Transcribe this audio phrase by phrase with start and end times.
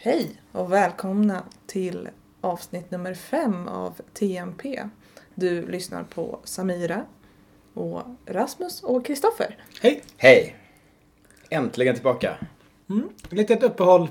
[0.00, 2.08] Hej och välkomna till
[2.40, 4.88] avsnitt nummer fem av TMP.
[5.34, 7.06] Du lyssnar på Samira
[7.74, 9.64] och Rasmus och Kristoffer.
[9.82, 10.02] Hej!
[10.16, 10.56] Hej!
[11.50, 12.38] Äntligen tillbaka.
[12.90, 13.08] Mm.
[13.30, 14.08] Lite ett uppehåll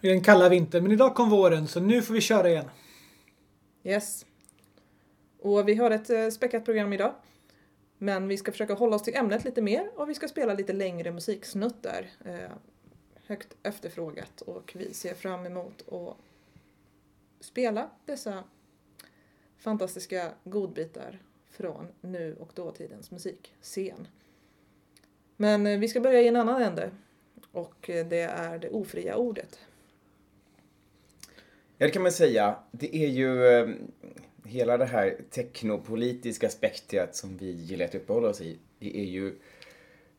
[0.00, 2.70] i den kalla vintern, men idag kom våren så nu får vi köra igen.
[3.84, 4.26] Yes.
[5.42, 7.14] Och vi har ett eh, späckat program idag.
[7.98, 10.72] Men vi ska försöka hålla oss till ämnet lite mer och vi ska spela lite
[10.72, 12.06] längre musiksnuttar.
[13.32, 16.16] Högt efterfrågat och vi ser fram emot att
[17.40, 18.44] spela dessa
[19.58, 21.18] fantastiska godbitar
[21.50, 24.08] från nu och dåtidens musikscen.
[25.36, 26.90] Men eh, vi ska börja i en annan ände
[27.52, 29.58] och eh, det är det ofria ordet.
[31.78, 32.58] Ja, det kan man säga.
[32.70, 33.68] Det är ju eh,
[34.44, 38.58] hela det här teknopolitiska spektrat som vi gillar att uppehålla oss i.
[38.78, 39.34] Det är ju,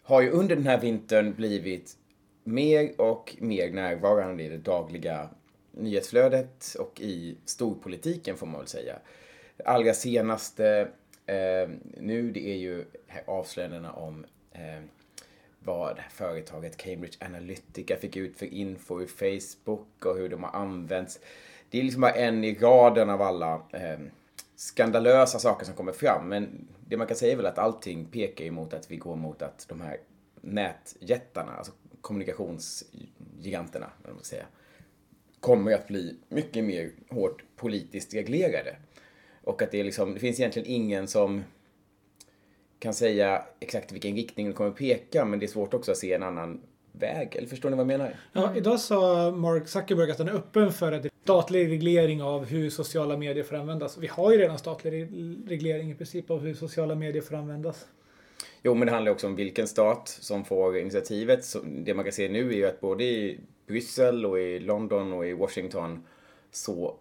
[0.02, 1.98] har ju under den här vintern blivit
[2.44, 5.30] mer och mer närvarande i det dagliga
[5.72, 8.96] nyhetsflödet och i storpolitiken får man väl säga.
[9.66, 10.88] Allra senaste
[11.26, 12.86] eh, nu det är ju
[13.26, 14.84] avslöjandena om eh,
[15.60, 21.20] vad företaget Cambridge Analytica fick ut för info i Facebook och hur de har använts.
[21.70, 24.00] Det är liksom bara en i raden av alla eh,
[24.56, 26.30] skandalösa saker som kommer fram.
[26.30, 29.42] Men det man kan säga är väl att allting pekar emot att vi går mot
[29.42, 29.98] att de här
[30.42, 31.72] nätjättarna, alltså
[32.04, 34.46] kommunikationsgiganterna, man säga,
[35.40, 38.76] kommer att bli mycket mer hårt politiskt reglerade.
[39.44, 41.44] Och att det, är liksom, det finns egentligen ingen som
[42.80, 45.98] kan säga exakt vilken riktning det kommer att peka, men det är svårt också att
[45.98, 47.36] se en annan väg.
[47.36, 48.16] Eller förstår ni vad jag menar?
[48.34, 52.70] Ja, idag sa Mark Zuckerberg att han är öppen för att statlig reglering av hur
[52.70, 53.98] sociala medier får användas.
[53.98, 55.10] Vi har ju redan statlig
[55.48, 57.86] reglering i princip av hur sociala medier får användas.
[58.66, 61.46] Jo, men det handlar också om vilken stat som får initiativet.
[61.46, 65.14] Så det man kan se nu är ju att både i Bryssel och i London
[65.14, 66.04] och i Washington
[66.52, 66.96] så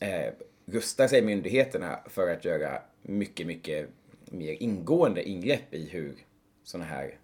[0.00, 0.32] eh,
[0.66, 3.88] rustar sig myndigheterna för att göra mycket, mycket
[4.24, 6.14] mer ingående ingrepp i hur
[6.64, 7.18] sådana här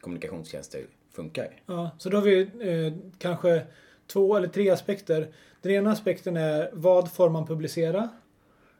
[0.00, 1.62] kommunikationstjänster funkar.
[1.66, 3.62] Ja, så då har vi eh, kanske
[4.06, 5.28] två eller tre aspekter.
[5.60, 8.08] Den ena aspekten är vad får man publicera?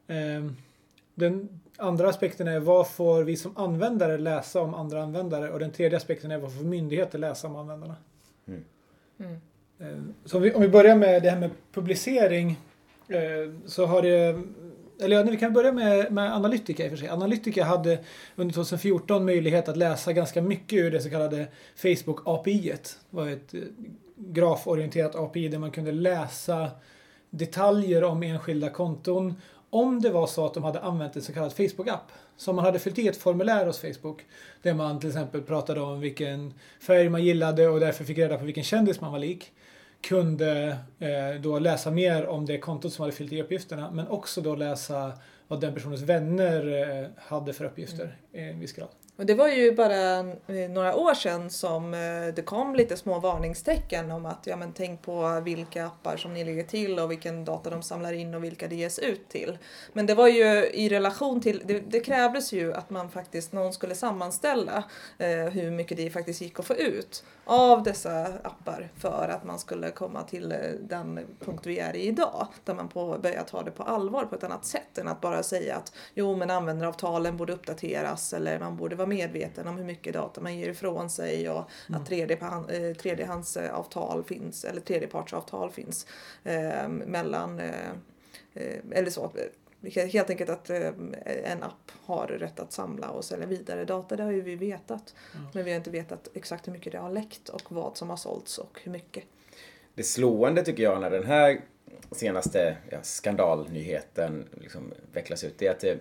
[0.07, 0.51] Eh,
[1.17, 5.51] den andra aspekten är vad får vi som användare läsa om andra användare?
[5.51, 7.97] Och den tredje aspekten är vad får myndigheter läsa om användarna?
[8.49, 8.65] Mm.
[9.19, 9.41] Mm.
[9.79, 12.61] Eh, så om vi, om vi börjar med det här med publicering
[13.09, 14.43] eh, så har det
[15.01, 17.09] eller ja, vi kan börja med, med Analytica i och för sig.
[17.09, 17.99] Analytica hade
[18.37, 22.61] under 2014 möjlighet att läsa ganska mycket ur det så kallade Facebook API.
[22.61, 23.61] Det var ett eh,
[24.17, 26.71] graforienterat API där man kunde läsa
[27.31, 29.35] detaljer om enskilda konton
[29.77, 32.13] om det var så att de hade använt en så kallad Facebook-app.
[32.37, 34.25] Som man hade fyllt i ett formulär hos Facebook.
[34.63, 38.45] Där man till exempel pratade om vilken färg man gillade och därför fick reda på
[38.45, 39.53] vilken kändis man var lik
[40.01, 44.41] kunde eh, då läsa mer om det kontot som hade fyllt i uppgifterna men också
[44.41, 45.13] då läsa
[45.49, 48.47] vad den personens vänner eh, hade för uppgifter mm.
[48.47, 48.89] i en viss grad.
[49.17, 53.21] Och det var ju bara eh, några år sedan som eh, det kom lite små
[53.21, 57.45] varningstecken om att ja, men tänk på vilka appar som ni lägger till och vilken
[57.45, 59.59] data de samlar in och vilka det ges ut till.
[59.93, 63.73] Men det var ju i relation till, det, det krävdes ju att man faktiskt, någon
[63.73, 64.85] skulle sammanställa
[65.19, 69.59] eh, hur mycket det faktiskt gick att få ut av dessa appar för att man
[69.59, 72.47] skulle komma till eh, den punkt vi är i idag.
[72.65, 75.43] Där man på, börjar ta det på allvar på ett annat sätt än att bara
[75.43, 79.85] säga att jo men användaravtalen borde uppdateras eller man borde vara vara medveten om hur
[79.85, 82.01] mycket data man ger ifrån sig och mm.
[82.01, 86.07] att eh, tredjehandsavtal finns eller tredjepartsavtal finns
[86.45, 87.91] eh, mellan eh,
[88.55, 89.33] eh eller så.
[90.13, 90.91] Helt enkelt att eh,
[91.45, 95.15] en app har rätt att samla och sälja vidare data, det har ju vi vetat.
[95.35, 95.47] Mm.
[95.53, 98.17] Men vi har inte vetat exakt hur mycket det har läckt och vad som har
[98.17, 99.25] sålts och hur mycket.
[99.95, 101.61] Det slående tycker jag när den här
[102.13, 105.99] senaste ja, skandalnyheten liksom vecklas ut, det är att det,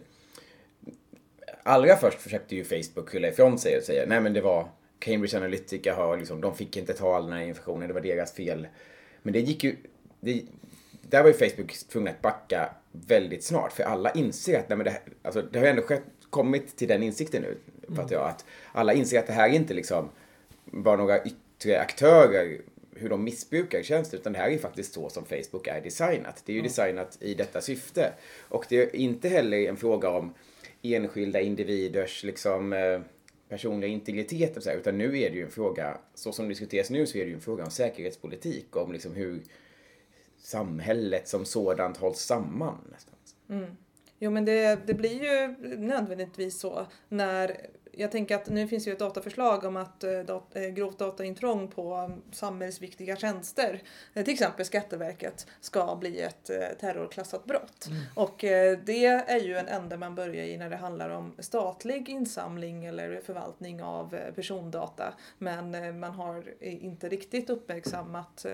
[1.65, 5.37] allra först försökte ju Facebook skylla ifrån sig och säga nej men det var Cambridge
[5.37, 8.67] Analytica har liksom, de fick inte ta all den här informationen, det var deras fel.
[9.21, 9.75] Men det gick ju,
[10.19, 10.41] det,
[11.01, 14.85] där var ju Facebook tvungna att backa väldigt snart för alla inser att nej men
[14.85, 17.57] det, alltså, det har ju ändå skett, kommit till den insikten nu,
[17.87, 17.95] mm.
[17.95, 20.09] fattar jag, att alla inser att det här är inte liksom
[20.65, 22.61] bara några yttre aktörer
[22.95, 26.43] hur de missbrukar tjänster utan det här är faktiskt så som Facebook är designat.
[26.45, 28.13] Det är ju designat i detta syfte.
[28.39, 30.33] Och det är inte heller en fråga om
[30.93, 32.99] enskilda individers liksom, eh,
[33.49, 36.49] personliga integritet och så här, utan nu är det ju en fråga, så som det
[36.49, 39.43] diskuteras nu så är det ju en fråga om säkerhetspolitik, om liksom hur
[40.37, 42.77] samhället som sådant hålls samman.
[42.91, 43.15] Nästan.
[43.49, 43.75] Mm.
[44.19, 45.47] Jo men det, det blir ju
[45.77, 47.57] nödvändigtvis så när
[47.97, 51.67] jag tänker att nu finns ju ett dataförslag om att eh, dat, eh, grovt dataintrång
[51.67, 53.81] på um, samhällsviktiga tjänster,
[54.13, 56.45] eh, till exempel Skatteverket, ska bli ett
[56.79, 57.87] terrorklassat brott.
[57.87, 58.01] Mm.
[58.15, 58.35] Och
[58.85, 63.21] det är ju en ände man börjar i när det handlar om statlig insamling eller
[63.21, 65.13] förvaltning av persondata.
[65.37, 68.45] Men man har inte riktigt uppmärksammat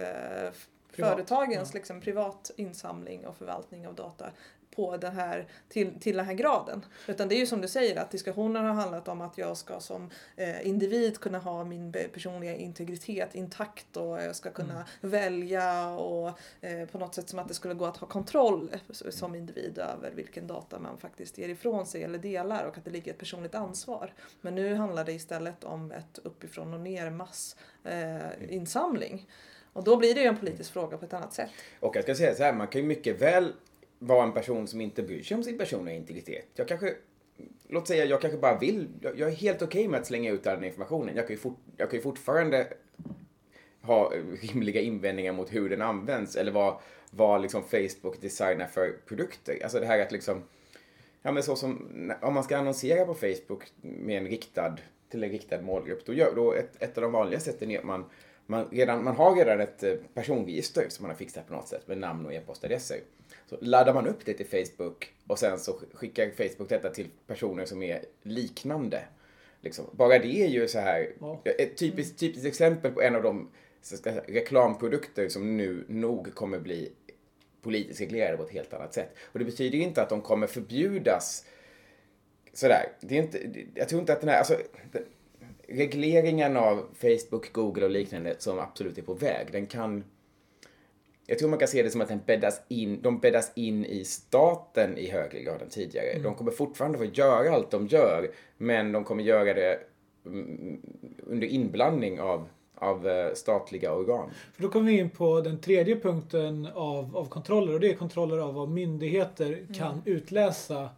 [0.95, 1.77] Privat, företagens ja.
[1.77, 4.31] liksom, privat insamling och förvaltning av data
[4.75, 6.85] på den här, till, till den här graden.
[7.07, 9.79] Utan det är ju som du säger att diskussionen har handlat om att jag ska
[9.79, 16.39] som eh, individ kunna ha min personliga integritet intakt och jag ska kunna välja och
[16.61, 20.11] eh, på något sätt som att det skulle gå att ha kontroll som individ över
[20.11, 23.55] vilken data man faktiskt ger ifrån sig eller delar och att det ligger ett personligt
[23.55, 24.13] ansvar.
[24.41, 29.27] Men nu handlar det istället om ett uppifrån och ner mass eh, insamling.
[29.73, 31.49] Och då blir det ju en politisk fråga på ett annat sätt.
[31.79, 33.53] Och jag ska säga så här, man kan ju mycket väl
[34.03, 36.45] vara en person som inte bryr sig om sin personliga integritet.
[36.55, 36.93] Jag kanske,
[37.69, 40.47] låt säga jag kanske bara vill, jag jag är helt okej med att slänga ut
[40.47, 41.15] all den informationen.
[41.15, 42.67] Jag kan ju, fort, jag kan ju fortfarande
[43.81, 44.11] ha
[44.41, 46.77] rimliga invändningar mot hur den används eller vad,
[47.11, 49.59] vad liksom Facebook designar för produkter.
[49.63, 50.43] Alltså det här att liksom,
[51.21, 54.77] ja men så som, om man ska annonsera på Facebook med en riktad,
[55.09, 57.85] till en riktad målgrupp, då gör, då ett, ett av de vanliga sätten är att
[57.85, 58.05] man,
[58.45, 61.87] man, redan, man har redan ett eh, personregister som man har fixat på något sätt
[61.87, 62.97] med namn och e-postadresser.
[63.51, 67.65] Så laddar man upp det till Facebook och sen så skickar Facebook detta till personer
[67.65, 69.03] som är liknande.
[69.61, 69.85] Liksom.
[69.91, 71.13] Bara det är ju så här,
[71.57, 73.49] ett typiskt, typiskt exempel på en av de
[73.81, 76.91] säga, reklamprodukter som nu nog kommer bli
[77.61, 79.15] politiskt reglerade på ett helt annat sätt.
[79.21, 81.45] Och det betyder ju inte att de kommer förbjudas
[82.53, 82.91] sådär.
[82.99, 84.57] Det är inte, jag tror inte att den här, alltså,
[84.91, 85.05] den,
[85.67, 90.03] regleringen av Facebook, Google och liknande som absolut är på väg, den kan
[91.31, 94.03] jag tror man kan se det som att den bäddas in, de bäddas in i
[94.05, 96.19] staten i högre grad än tidigare.
[96.23, 99.79] De kommer fortfarande få göra allt de gör, men de kommer göra det
[100.25, 100.81] mm,
[101.23, 104.29] under inblandning av, av eh, statliga organ.
[104.53, 107.95] För då kommer vi in på den tredje punkten av, av kontroller och det är
[107.95, 110.89] kontroller av vad myndigheter kan utläsa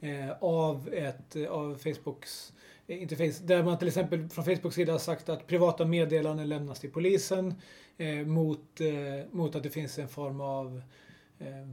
[0.00, 2.52] eh, av, ett, av Facebooks
[2.86, 3.44] eh, interface.
[3.44, 7.54] Där man till exempel från Facebooks sida har sagt att privata meddelanden lämnas till polisen
[7.98, 10.82] Eh, mot, eh, mot att det finns en form av
[11.38, 11.68] eh,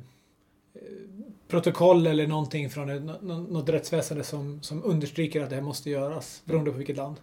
[1.48, 6.42] protokoll eller någonting från ett, något rättsväsende som, som understryker att det här måste göras
[6.46, 7.16] beroende på vilket land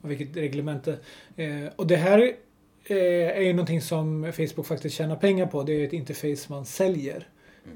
[0.00, 0.98] och vilket reglemente.
[1.36, 2.18] Eh, och det här
[2.84, 2.96] eh,
[3.36, 5.62] är ju någonting som Facebook faktiskt tjänar pengar på.
[5.62, 7.28] Det är ett interface man säljer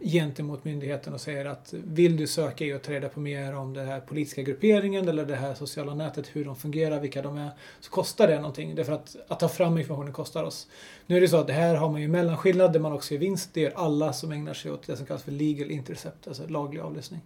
[0.02, 3.74] gentemot myndigheten och säger att vill du söka i och ta reda på mer om
[3.74, 7.50] den här politiska grupperingen eller det här sociala nätet, hur de fungerar, vilka de är,
[7.80, 8.74] så kostar det någonting.
[8.74, 10.68] Därför att, att ta fram informationen kostar oss.
[11.06, 13.20] Nu är det så att det här har man ju mellanskillnad där man också gör
[13.20, 13.50] vinst.
[13.52, 16.80] Det gör alla som ägnar sig åt det som kallas för legal intercept, alltså laglig
[16.80, 17.20] avlyssning.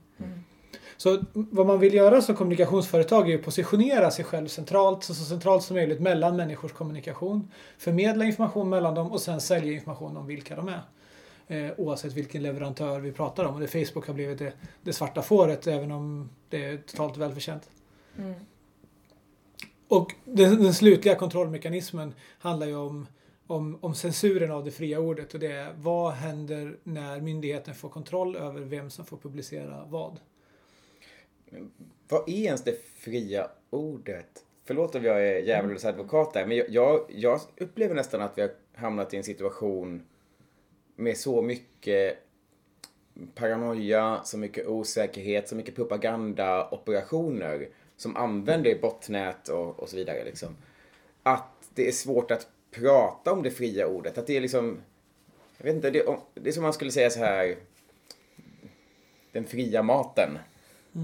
[0.97, 5.25] Så vad man vill göra som kommunikationsföretag är att positionera sig själv centralt, så, så
[5.25, 7.51] centralt som möjligt mellan människors kommunikation.
[7.79, 10.83] Förmedla information mellan dem och sen sälja information om vilka de är.
[11.51, 13.55] Eh, oavsett vilken leverantör vi pratar om.
[13.55, 14.53] Och det Facebook har blivit det,
[14.83, 17.71] det svarta fåret även om det är totalt välförtjänt.
[18.19, 18.35] Mm.
[19.89, 23.07] Och den, den slutliga kontrollmekanismen handlar ju om,
[23.47, 27.89] om, om censuren av det fria ordet och det är vad händer när myndigheten får
[27.89, 30.21] kontroll över vem som får publicera vad.
[32.09, 34.45] Vad är ens det fria ordet?
[34.65, 38.43] Förlåt om jag är djävulens advokat där, men jag, jag, jag upplever nästan att vi
[38.43, 40.03] har hamnat i en situation
[41.01, 42.19] med så mycket
[43.35, 50.25] paranoia, så mycket osäkerhet, så mycket propagandaoperationer som använder botnät och, och så vidare.
[50.25, 50.57] Liksom.
[51.23, 54.19] Att det är svårt att prata om det fria ordet.
[54.19, 54.79] Att det är liksom,
[55.59, 57.57] jag vet inte, det, det är som man skulle säga så här,
[59.33, 60.39] den fria maten.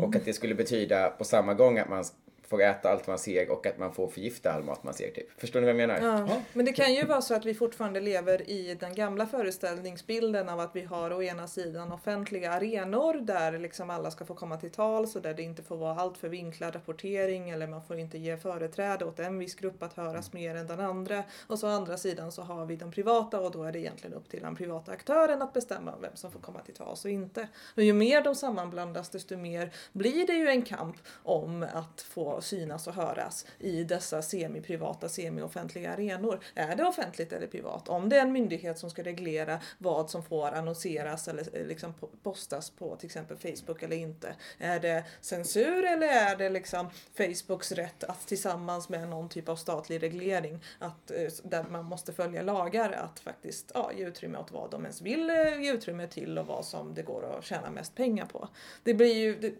[0.03, 2.05] Och att det skulle betyda på samma gång att man
[2.49, 5.11] får äta allt man ser och att man får förgifta all mat man ser.
[5.11, 5.41] Typ.
[5.41, 6.01] Förstår ni vad jag menar?
[6.01, 6.27] Ja.
[6.29, 6.43] Ja.
[6.53, 10.61] Men det kan ju vara så att vi fortfarande lever i den gamla föreställningsbilden av
[10.61, 14.71] att vi har å ena sidan offentliga arenor där liksom alla ska få komma till
[14.71, 18.19] tals och där det inte får vara allt för vinklad rapportering eller man får inte
[18.19, 21.25] ge företräde åt en viss grupp att höras mer än den andra.
[21.47, 24.17] Och så å andra sidan så har vi de privata och då är det egentligen
[24.17, 27.49] upp till den privata aktören att bestämma vem som får komma till tals och inte.
[27.77, 32.36] Och ju mer de sammanblandas desto mer blir det ju en kamp om att få
[32.37, 36.41] få synas och höras i dessa semi-privata, semi-offentliga arenor.
[36.55, 37.89] Är det offentligt eller privat?
[37.89, 41.95] Om det är en myndighet som ska reglera vad som får annonseras eller eh, liksom
[42.23, 44.35] postas på till exempel Facebook eller inte.
[44.59, 49.57] Är det censur eller är det liksom Facebooks rätt att tillsammans med någon typ av
[49.57, 54.51] statlig reglering att, eh, där man måste följa lagar att faktiskt ja, ge utrymme åt
[54.51, 57.71] vad de ens vill eh, ge utrymme till och vad som det går att tjäna
[57.71, 58.49] mest pengar på.
[58.83, 59.55] Det blir ju, det,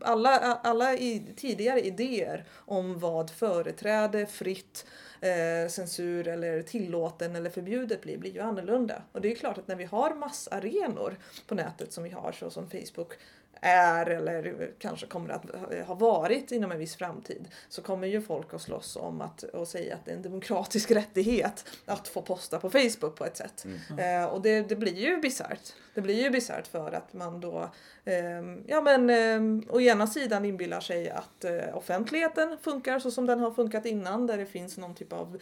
[0.00, 4.86] alla, alla i, tidigare idéer om vad företräde fritt
[5.20, 9.02] eh, censur eller tillåten eller förbjudet blir, blir ju annorlunda.
[9.12, 12.50] Och det är klart att när vi har massarenor på nätet som vi har så
[12.50, 13.12] som Facebook
[13.60, 15.44] är eller kanske kommer att
[15.86, 19.68] ha varit inom en viss framtid så kommer ju folk att slåss om att och
[19.68, 23.64] säga att det är en demokratisk rättighet att få posta på Facebook på ett sätt.
[23.64, 24.22] Mm.
[24.22, 25.72] Eh, och det, det blir ju bisarrt.
[25.94, 27.70] Det blir ju bisarrt för att man då
[28.04, 28.14] eh,
[28.66, 33.40] ja men eh, å ena sidan inbillar sig att eh, offentligheten funkar så som den
[33.40, 35.38] har funkat innan där det finns någon typ av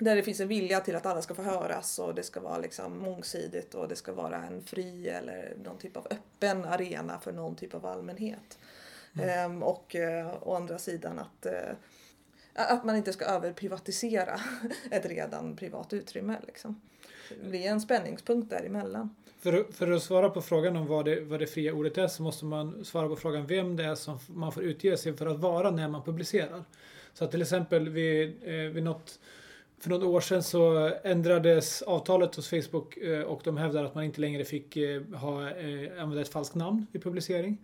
[0.00, 2.58] där det finns en vilja till att alla ska få höras och det ska vara
[2.58, 7.32] liksom mångsidigt och det ska vara en fri eller någon typ av öppen arena för
[7.32, 8.58] någon typ av allmänhet.
[9.14, 9.28] Mm.
[9.28, 11.72] Ehm, och eh, å andra sidan att, eh,
[12.54, 14.40] att man inte ska överprivatisera
[14.90, 16.36] ett redan privat utrymme.
[16.46, 16.80] Liksom.
[17.42, 19.14] Det blir en spänningspunkt däremellan.
[19.40, 22.22] För, för att svara på frågan om vad det, vad det fria ordet är så
[22.22, 25.38] måste man svara på frågan vem det är som man får utge sig för att
[25.38, 26.64] vara när man publicerar.
[27.14, 29.18] Så att till exempel vid, eh, vid något
[29.80, 34.04] för några år sedan så ändrades avtalet hos Facebook eh, och de hävdar att man
[34.04, 37.58] inte längre fick eh, ha, eh, använda ett falskt namn vid publicering.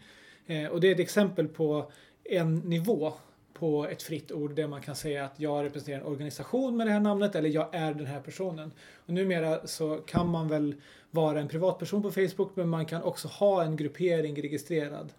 [0.70, 1.92] Och det är ett exempel på
[2.24, 3.12] en nivå
[3.52, 6.90] på ett fritt ord där man kan säga att jag representerar en organisation med det
[6.90, 8.72] här namnet eller jag är den här personen.
[9.06, 10.74] Och numera så kan man väl
[11.10, 15.12] vara en privatperson på Facebook men man kan också ha en gruppering registrerad.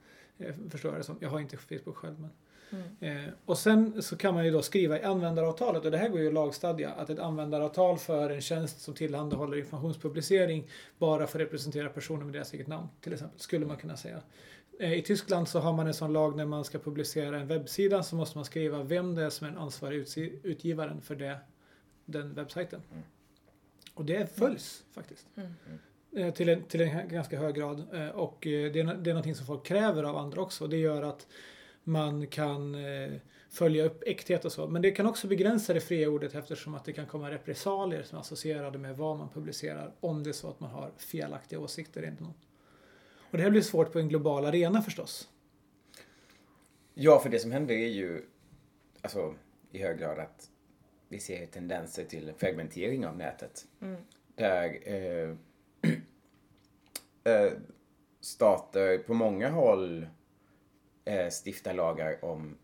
[0.69, 1.17] Förstår jag det som.
[1.19, 2.29] Jag har inte Facebook själv men.
[2.69, 3.25] Mm.
[3.25, 6.19] Eh, och sen så kan man ju då skriva i användaravtalet, och det här går
[6.19, 11.89] ju att lagstadga, att ett användaravtal för en tjänst som tillhandahåller informationspublicering bara får representera
[11.89, 14.21] personer med deras eget namn, till exempel, skulle man kunna säga.
[14.79, 18.03] Eh, I Tyskland så har man en sån lag när man ska publicera en webbsida
[18.03, 20.05] så måste man skriva vem det är som är den ansvariga
[20.43, 21.37] utgivaren för det,
[22.05, 22.81] den webbsajten.
[22.91, 23.03] Mm.
[23.93, 24.93] Och det följs mm.
[24.93, 25.27] faktiskt.
[25.35, 25.53] Mm.
[26.15, 27.83] Eh, till en, till en ganska hög grad.
[27.93, 30.67] Eh, och det är, det är någonting som folk kräver av andra också.
[30.67, 31.27] Det gör att
[31.87, 33.11] man kan eh,
[33.49, 34.67] följa upp äkthet och så.
[34.67, 38.17] Men det kan också begränsa det fria ordet eftersom att det kan komma repressalier som
[38.17, 42.05] är associerade med vad man publicerar om det är så att man har felaktiga åsikter.
[42.05, 42.33] Inte någon.
[43.31, 45.29] Och det här blir svårt på en global arena förstås.
[46.93, 48.25] Ja, för det som händer är ju
[49.01, 49.35] alltså,
[49.71, 50.49] i hög grad att
[51.07, 53.65] vi ser tendenser till fragmentering av nätet.
[53.81, 54.01] Mm.
[54.35, 55.35] Där eh,
[57.33, 57.53] eh,
[58.21, 60.07] stater på många håll
[61.07, 62.57] eh, stifta lagar om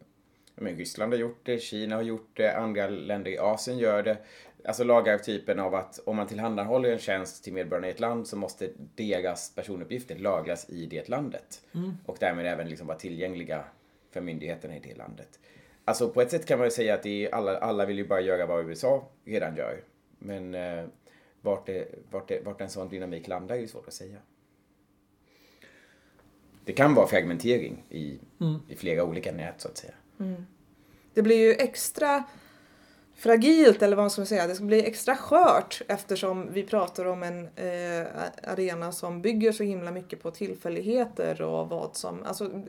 [0.55, 4.17] men Ryssland har gjort det, Kina har gjort det, andra länder i Asien gör det.
[4.65, 8.00] Alltså lagar av typen av att om man tillhandahåller en tjänst till medborgarna i ett
[8.00, 11.62] land så måste deras personuppgifter lagras i det landet.
[11.75, 11.97] Mm.
[12.05, 13.63] Och därmed även liksom vara tillgängliga
[14.12, 15.39] för myndigheterna i det landet.
[15.85, 18.07] Alltså på ett sätt kan man ju säga att det är alla, alla vill ju
[18.07, 19.83] bara göra vad USA redan gör.
[20.19, 20.85] Men eh,
[21.41, 24.17] vart, det, vart, det, vart en sån dynamik landar är ju svårt att säga
[26.65, 28.60] det kan vara fragmentering i, mm.
[28.67, 29.93] i flera olika nät så att säga.
[30.20, 30.46] Mm.
[31.13, 32.24] Det blir ju extra
[33.15, 34.48] fragilt eller vad man ska säga.
[34.48, 38.08] Det ska bli extra skört eftersom vi pratar om en eh,
[38.43, 42.63] arena som bygger så himla mycket på tillfälligheter och vad som, alltså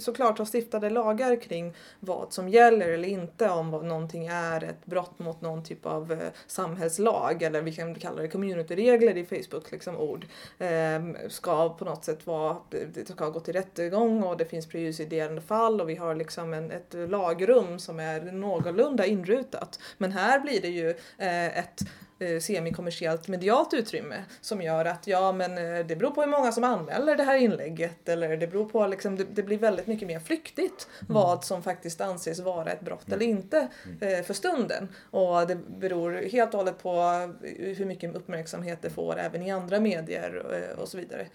[0.00, 4.86] såklart har stiftade lagar kring vad som gäller eller inte om vad någonting är ett
[4.86, 9.70] brott mot någon typ av eh, samhällslag eller vi kan kalla det communityregler i Facebook
[9.70, 10.26] liksom ord
[10.58, 15.40] eh, ska på något sätt vara, det ska gå till rättegång och det finns prejudicerande
[15.40, 19.80] fall och vi har liksom en, ett lagrum som är någorlunda inrutat.
[19.98, 21.82] Men här blir det ju eh, ett
[22.20, 26.52] eh, semikommersiellt medialt utrymme som gör att ja men eh, det beror på hur många
[26.52, 30.08] som anmäler det här inlägget eller det beror på liksom det, det blir väldigt mycket
[30.08, 31.14] mer flyktigt mm.
[31.14, 33.16] vad som faktiskt anses vara ett brott mm.
[33.16, 34.14] eller inte mm.
[34.18, 37.00] eh, för stunden och det beror helt och hållet på
[37.42, 41.26] hur mycket uppmärksamhet det får även i andra medier eh, och så vidare.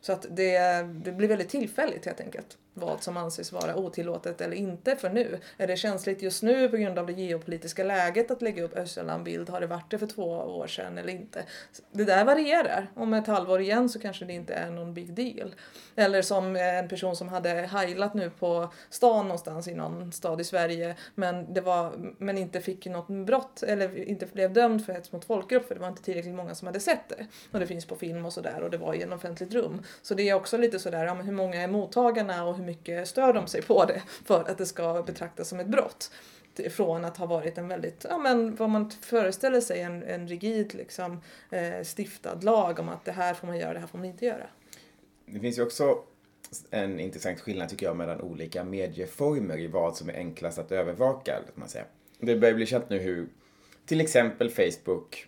[0.00, 4.56] Så att det, det blir väldigt tillfälligt helt enkelt vad som anses vara otillåtet eller
[4.56, 5.38] inte för nu.
[5.56, 9.50] Är det känsligt just nu på grund av det geopolitiska läget att lägga upp Österland-bild?
[9.50, 11.44] Har det varit det för två år sedan eller inte?
[11.92, 12.90] Det där varierar.
[12.94, 15.54] Om ett halvår igen så kanske det inte är någon big deal.
[15.96, 20.44] Eller som en person som hade heilat nu på stan någonstans i någon stad i
[20.44, 25.12] Sverige men, det var, men inte fick något brott eller inte blev dömd för hets
[25.12, 27.26] mot folkgrupp för det var inte tillräckligt många som hade sett det.
[27.52, 29.82] Och det finns på film och sådär och det var i en offentligt rum.
[30.02, 32.72] Så det är också lite sådär, ja, men hur många är mottagarna och hur hur
[32.72, 36.10] mycket stör de sig på det för att det ska betraktas som ett brott.
[36.70, 40.74] Från att ha varit en väldigt, ja men vad man föreställer sig, en, en rigid
[40.74, 44.04] liksom, eh, stiftad lag om att det här får man göra, det här får man
[44.04, 44.46] inte göra.
[45.26, 45.98] Det finns ju också
[46.70, 51.38] en intressant skillnad tycker jag mellan olika medieformer i vad som är enklast att övervaka.
[51.54, 51.84] Man säga.
[52.18, 53.28] Det börjar bli känt nu hur
[53.86, 55.26] till exempel Facebook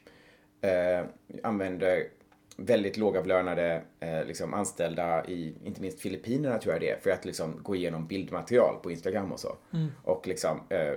[0.61, 1.05] eh,
[1.43, 2.09] använder
[2.57, 7.25] väldigt lågavlönade eh, liksom anställda i, inte minst Filippinerna tror jag det är, för att
[7.25, 9.57] liksom gå igenom bildmaterial på Instagram och så.
[9.73, 9.89] Mm.
[10.03, 10.93] Och liksom eh,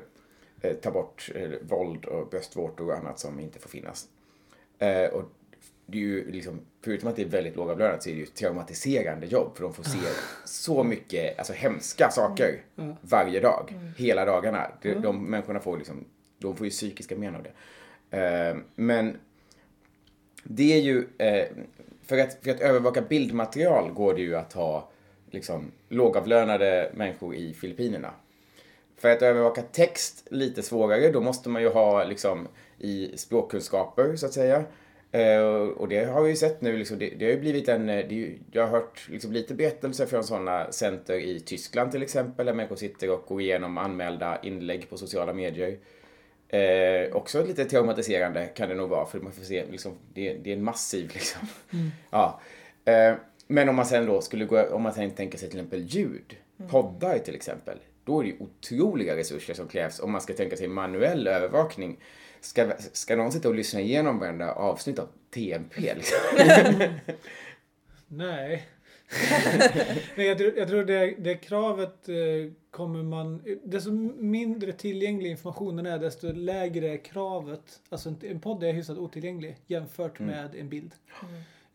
[0.62, 4.08] eh ta bort eh, våld och bröstvårtor och annat som inte får finnas.
[4.80, 5.24] Eh, och
[5.86, 8.36] det är ju liksom, förutom att det är väldigt lågavlönat så är det ju ett
[8.36, 9.98] traumatiserande jobb för de får se
[10.46, 12.96] så mycket alltså, hemska saker mm.
[13.02, 13.92] varje dag, mm.
[13.98, 14.72] hela dagarna.
[14.82, 16.06] De, de människorna får liksom,
[16.38, 17.52] de får ju psykiska men av det.
[18.18, 19.18] Eh, men
[20.44, 21.46] det är ju, eh,
[22.06, 24.90] för, att, för att övervaka bildmaterial går det ju att ha
[25.32, 28.12] liksom, lågavlönade människor i Filippinerna.
[28.98, 34.26] För att övervaka text lite svårare, då måste man ju ha liksom, i språkkunskaper så
[34.26, 34.64] att säga.
[35.12, 35.44] Eh,
[35.78, 38.30] och det har vi ju sett nu, liksom, det, det, har ju blivit en, eh,
[38.52, 42.76] jag har hört liksom, lite berättelser från sådana center i Tyskland till exempel, där människor
[42.76, 45.78] sitter och går igenom anmälda inlägg på sociala medier.
[46.50, 50.50] Eh, också lite traumatiserande kan det nog vara, för man får se, liksom, det, det
[50.50, 51.42] är en massiv liksom.
[51.74, 51.92] Mm.
[52.10, 52.42] Ja.
[52.86, 53.16] Eh,
[53.48, 56.38] men om man sen då skulle gå, om man sen tänker sig till exempel ljud,
[56.60, 56.72] mm.
[56.72, 60.58] poddar till exempel, då är det ju otroliga resurser som krävs om man ska tänka
[60.58, 61.98] sig manuell övervakning.
[62.42, 66.18] Ska, ska någon sitta och lyssna igenom varenda avsnitt av TMP liksom?
[68.08, 68.68] Nej.
[70.18, 72.16] Nej, jag tror, jag tror det, det kravet eh,
[72.72, 73.42] kommer man...
[73.64, 77.82] Desto mindre tillgänglig informationen är desto lägre kravet.
[77.90, 80.36] Alltså en, en podd är hyfsat otillgänglig jämfört mm.
[80.36, 80.92] med en bild.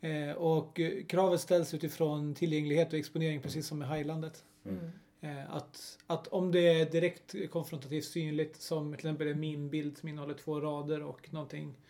[0.00, 0.28] Mm.
[0.30, 4.44] Eh, och kravet ställs utifrån tillgänglighet och exponering precis som med Highlandet.
[4.64, 4.90] Mm.
[5.20, 10.08] Eh, att, att om det är direkt konfrontativt synligt som till exempel min bild som
[10.08, 11.83] innehåller två rader och någonting Eh,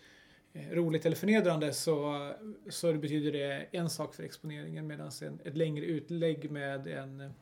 [0.57, 2.33] Eh, roligt eller förnedrande så,
[2.69, 5.11] så betyder det en sak för exponeringen medan
[5.45, 7.33] ett längre utlägg med en,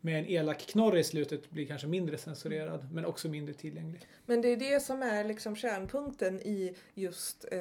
[0.00, 4.08] med en elak knorr i slutet blir kanske mindre censurerad men också mindre tillgänglig.
[4.26, 7.60] Men det är det som är liksom kärnpunkten i just eh,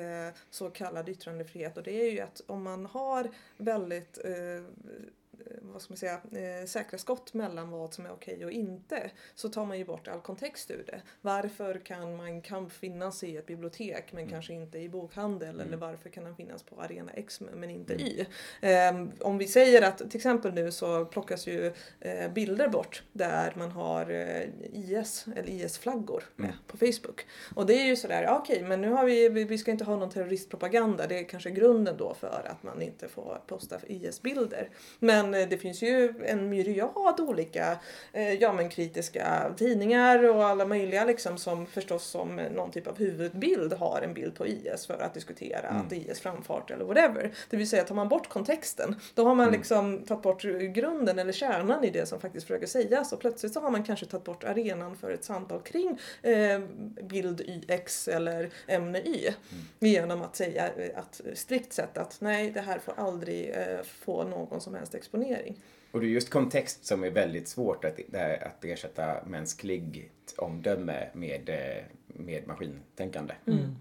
[0.50, 4.34] så kallad yttrandefrihet och det är ju att om man har väldigt eh,
[4.86, 5.03] Eh,
[5.61, 9.49] vad ska man säga, eh, säkra skott mellan vad som är okej och inte så
[9.49, 11.01] tar man ju bort all kontext ur det.
[11.21, 14.31] Varför kan man kan finnas i ett bibliotek men mm.
[14.31, 15.67] kanske inte i bokhandel mm.
[15.67, 18.05] eller varför kan den finnas på Arena X men inte mm.
[18.05, 18.27] i.
[18.61, 23.53] Eh, om vi säger att till exempel nu så plockas ju eh, bilder bort där
[23.55, 26.57] man har eh, IS eller IS-flaggor med mm.
[26.67, 27.25] på Facebook.
[27.55, 29.96] Och det är ju sådär, ja, okej men nu har vi, vi ska inte ha
[29.96, 31.07] någon terroristpropaganda.
[31.07, 34.69] Det är kanske grunden då för att man inte får posta IS-bilder.
[35.00, 37.79] Men men eh, det finns ju en myriad olika
[38.14, 42.98] eh, ja, men kritiska tidningar och alla möjliga liksom som förstås som någon typ av
[42.98, 45.81] huvudbild har en bild på IS för att diskutera mm.
[45.81, 47.31] att IS framfart eller whatever.
[47.50, 49.57] Det vill säga tar man bort kontexten då har man mm.
[49.57, 50.42] liksom tagit bort
[50.74, 54.05] grunden eller kärnan i det som faktiskt försöker sägas och plötsligt så har man kanske
[54.05, 56.59] tagit bort arenan för ett samtal kring eh,
[57.03, 59.33] bild YX eller ämne Y mm.
[59.79, 64.24] genom att säga eh, att strikt sett att nej det här får aldrig eh, få
[64.24, 65.59] någon som helst exponering.
[65.91, 67.99] Och det är just kontext som är väldigt svårt att,
[68.41, 73.33] att ersätta mänskligt omdöme med, eh, med maskintänkande.
[73.47, 73.75] Mm.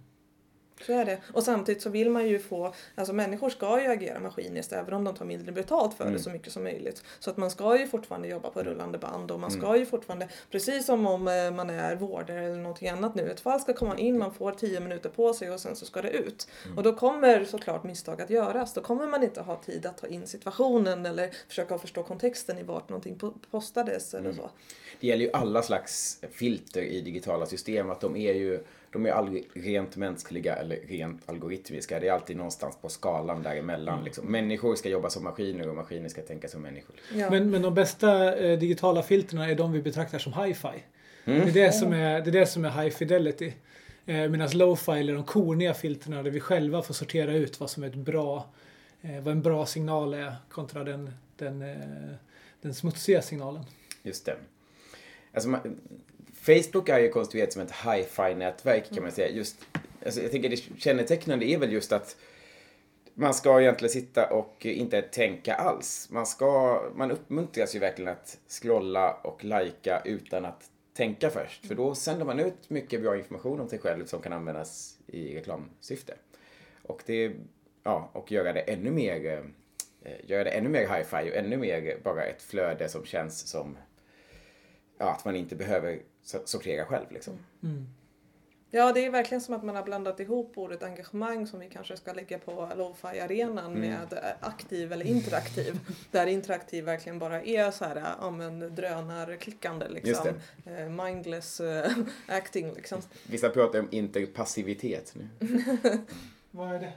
[0.86, 1.18] Så är det.
[1.32, 5.04] Och samtidigt så vill man ju få, alltså människor ska ju agera maskiniskt även om
[5.04, 6.16] de tar mindre betalt för mm.
[6.16, 7.02] det så mycket som möjligt.
[7.18, 9.78] Så att man ska ju fortfarande jobba på rullande band och man ska mm.
[9.78, 13.60] ju fortfarande, precis som om eh, man är vårdare eller någonting annat nu, ett fall
[13.60, 16.48] ska komma in, man får tio minuter på sig och sen så ska det ut.
[16.64, 16.78] Mm.
[16.78, 18.72] Och då kommer såklart misstag att göras.
[18.72, 22.62] Då kommer man inte ha tid att ta in situationen eller försöka förstå kontexten i
[22.62, 24.36] vart någonting postades eller mm.
[24.36, 24.50] så.
[25.00, 29.10] Det gäller ju alla slags filter i digitala system, att de är ju de är
[29.10, 32.00] aldrig rent mänskliga eller rent algoritmiska.
[32.00, 33.94] Det är alltid någonstans på skalan däremellan.
[33.94, 34.04] Mm.
[34.04, 34.26] Liksom.
[34.26, 36.96] Människor ska jobba som maskiner och maskiner ska tänka som människor.
[37.14, 37.30] Ja.
[37.30, 40.84] Men, men de bästa eh, digitala filterna är de vi betraktar som hi-fi.
[41.24, 41.40] Mm.
[41.44, 43.52] Det, är det, som är, det är det som är high fidelity.
[44.06, 47.82] Eh, Medan low-fi är de korniga filterna där vi själva får sortera ut vad som
[47.82, 48.46] är ett bra,
[49.02, 51.76] eh, vad en bra signal är kontra den, den, eh,
[52.60, 53.64] den smutsiga signalen.
[54.02, 54.36] Just det.
[55.34, 55.58] Alltså
[56.42, 59.28] Facebook är ju konstruerat som ett hi-fi-nätverk kan man säga.
[59.28, 59.56] Just,
[60.04, 62.16] alltså jag tänker det kännetecknande är väl just att
[63.14, 66.08] man ska egentligen sitta och inte tänka alls.
[66.10, 71.66] Man, ska, man uppmuntras ju verkligen att scrolla och lajka utan att tänka först.
[71.66, 75.36] För då sänder man ut mycket bra information om sig själv som kan användas i
[75.36, 76.14] reklamsyfte.
[76.82, 77.32] Och det,
[77.82, 79.42] ja, och göra det ännu mer
[80.02, 83.76] eh, göra det ännu mer hi-fi och ännu mer bara ett flöde som känns som
[84.98, 87.38] ja, att man inte behöver sortera själv liksom.
[88.74, 91.96] Ja, det är verkligen som att man har blandat ihop ordet engagemang som vi kanske
[91.96, 95.78] ska lägga på lo-fi-arenan med eh, aktiv eller interaktiv.
[96.10, 100.28] Där interaktiv verkligen bara är så här, ja men drönarklickande liksom.
[100.66, 101.90] Eh, Mindless eh,
[102.26, 103.02] acting liksom.
[103.26, 105.28] Vissa pratar om interpassivitet nu.
[106.50, 106.92] Vad är det?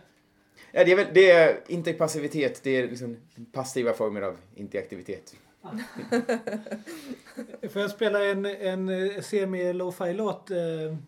[0.71, 3.17] Ja, det är väl, det är interpassivitet, det är liksom
[3.51, 5.35] passiva former av interaktivitet.
[7.69, 10.57] Får jag spela en, en eh, semi-lo-fi-låt eh,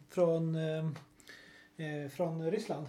[0.09, 0.85] från, eh,
[1.85, 2.87] eh, från Ryssland?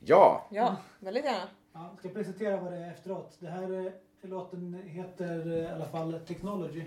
[0.00, 1.48] Ja, Ja, väldigt gärna.
[1.72, 3.36] Ja, jag ska presentera vad det är efteråt.
[3.38, 6.82] Det här eh, låten heter i alla fall Technology.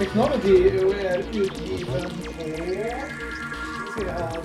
[0.00, 2.10] Technology och är utgiven
[3.96, 4.04] på...
[4.10, 4.38] här.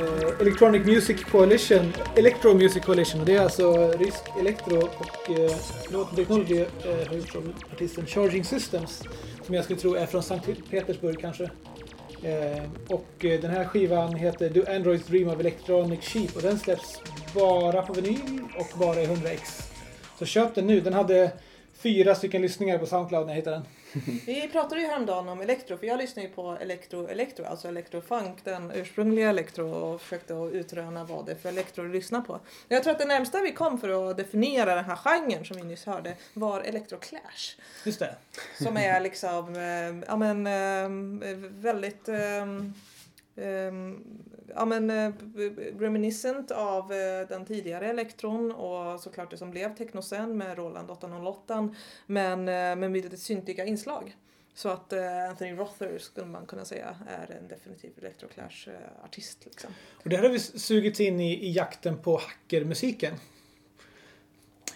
[0.00, 5.56] Eh, Electronic Music Coalition, Electro Music Coalition och det är alltså rysk elektro och eh,
[5.92, 9.02] låten Technology eh, har gjorts av artisten Charging Systems
[9.42, 11.44] som jag skulle tro är från Sankt Petersburg kanske.
[12.22, 16.58] Eh, och eh, den här skivan heter Do Androids Dream of Electronic Sheep och den
[16.58, 17.00] släpps
[17.34, 19.62] bara på vinyl och bara i 100x.
[20.18, 20.80] Så köp den nu.
[20.80, 21.32] Den hade
[21.74, 23.64] fyra stycken lyssningar på Soundcloud när jag hittade den.
[24.26, 28.44] Vi pratade ju häromdagen om elektro, för jag lyssnar ju på elektro, elektro, alltså elektrofunk,
[28.44, 32.40] den ursprungliga elektro och försökte utröna vad det är för elektro att lyssna på.
[32.68, 35.62] Jag tror att det närmsta vi kom för att definiera den här genren som vi
[35.62, 37.56] nyss hörde var electroclash.
[37.84, 38.14] Just det.
[38.62, 42.46] Som är liksom, eh, ja men eh, väldigt eh,
[44.54, 45.12] ja, men, eh,
[45.78, 51.74] reminiscent av eh, den tidigare elektron och såklart det som blev technocen med Roland 808
[52.06, 54.16] men eh, med lite syntiga inslag.
[54.56, 54.92] Så att
[55.30, 59.44] Anthony Rother skulle man kunna säga är en definitiv electroclash-artist.
[59.44, 59.70] Liksom.
[59.92, 63.14] Och det här har vi sugits in i, i jakten på hackermusiken.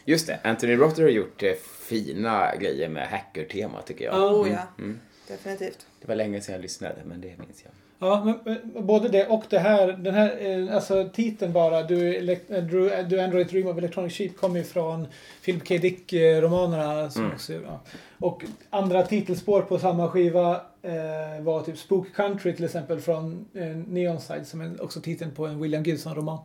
[0.05, 0.41] just det.
[0.45, 4.15] Anthony Rotter har gjort eh, fina grejer med hacker-tema tycker jag.
[4.15, 4.33] Ja.
[4.33, 4.63] Oh ja.
[4.79, 5.01] Mm.
[5.29, 5.87] definitivt.
[6.01, 7.73] Det var länge sedan jag lyssnade, men det minns jag.
[7.99, 12.51] Ja, men, men både det och det här, den här eh, alltså titeln bara, elect,
[12.51, 15.07] eh, Do Android Dream of Electronic Sheep kommer ju från
[15.45, 15.75] Philip K.
[15.75, 17.11] Dick-romanerna.
[17.11, 17.65] Som Mm.
[17.65, 17.81] ja.
[18.19, 23.67] Och andra titelspår på samma skiva eh, var typ Spook Country till exempel från eh,
[23.67, 26.39] Neonside som är också titeln på en William Gibson-roman.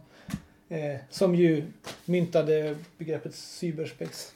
[0.69, 1.63] Eh, som ju
[2.05, 4.31] myntade begreppet cyberspace.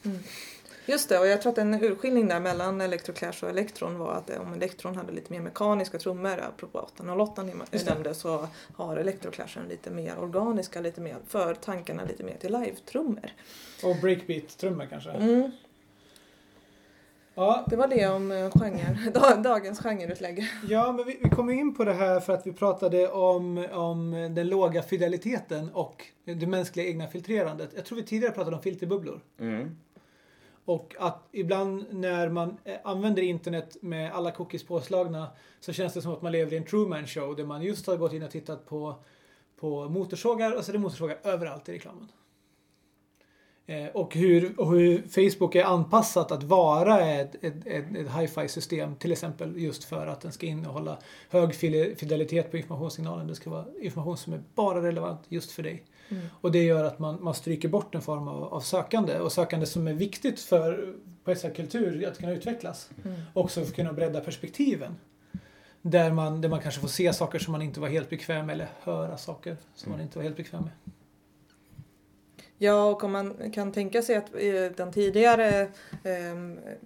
[0.88, 4.30] Just det, och jag tror att en urskiljning där mellan Electroclash och Electron var att
[4.30, 7.52] eh, om Electron hade lite mer mekaniska trummor, apropå 808 ni
[7.86, 13.30] nämnde, så har Electroclashen lite mer organiska, lite mer för tankarna lite mer till live-trummor.
[13.84, 15.10] Och breakbeat-trummor kanske.
[15.10, 15.50] Mm,
[17.34, 20.44] Ja, det var det om eh, genre, da- dagens genreutlägg.
[20.68, 24.10] Ja, men vi, vi kom in på det här för att vi pratade om, om
[24.34, 27.70] den låga fideliteten och det mänskliga egna filtrerandet.
[27.76, 29.20] Jag tror vi tidigare pratade om filterbubblor.
[29.40, 29.76] Mm.
[30.68, 35.28] Och att ibland när man eh, använder internet med alla cookies påslagna
[35.60, 37.96] så känns det som att man lever i en Truman show där man just har
[37.96, 38.94] gått in och tittat på,
[39.60, 42.08] på motorsågar och så är det motorsågar överallt i reklamen.
[43.66, 48.48] Eh, och, hur, och hur Facebook är anpassat att vara ett, ett, ett, ett hi-fi
[48.48, 50.98] system till exempel just för att den ska innehålla
[51.30, 51.54] hög
[51.98, 53.26] fidelitet på informationssignalen.
[53.26, 55.84] Det ska vara information som är bara relevant just för dig.
[56.08, 56.22] Mm.
[56.40, 59.66] Och det gör att man, man stryker bort en form av, av sökande och sökande
[59.66, 60.94] som är viktigt för
[61.54, 62.90] kultur att kunna utvecklas.
[63.04, 63.20] Mm.
[63.34, 64.96] Också för att kunna bredda perspektiven.
[65.82, 68.54] Där man, där man kanske får se saker som man inte var helt bekväm med
[68.54, 70.72] eller höra saker som man inte var helt bekväm med.
[72.60, 75.60] Ja, och om man kan tänka sig att eh, den tidigare
[76.04, 76.34] eh,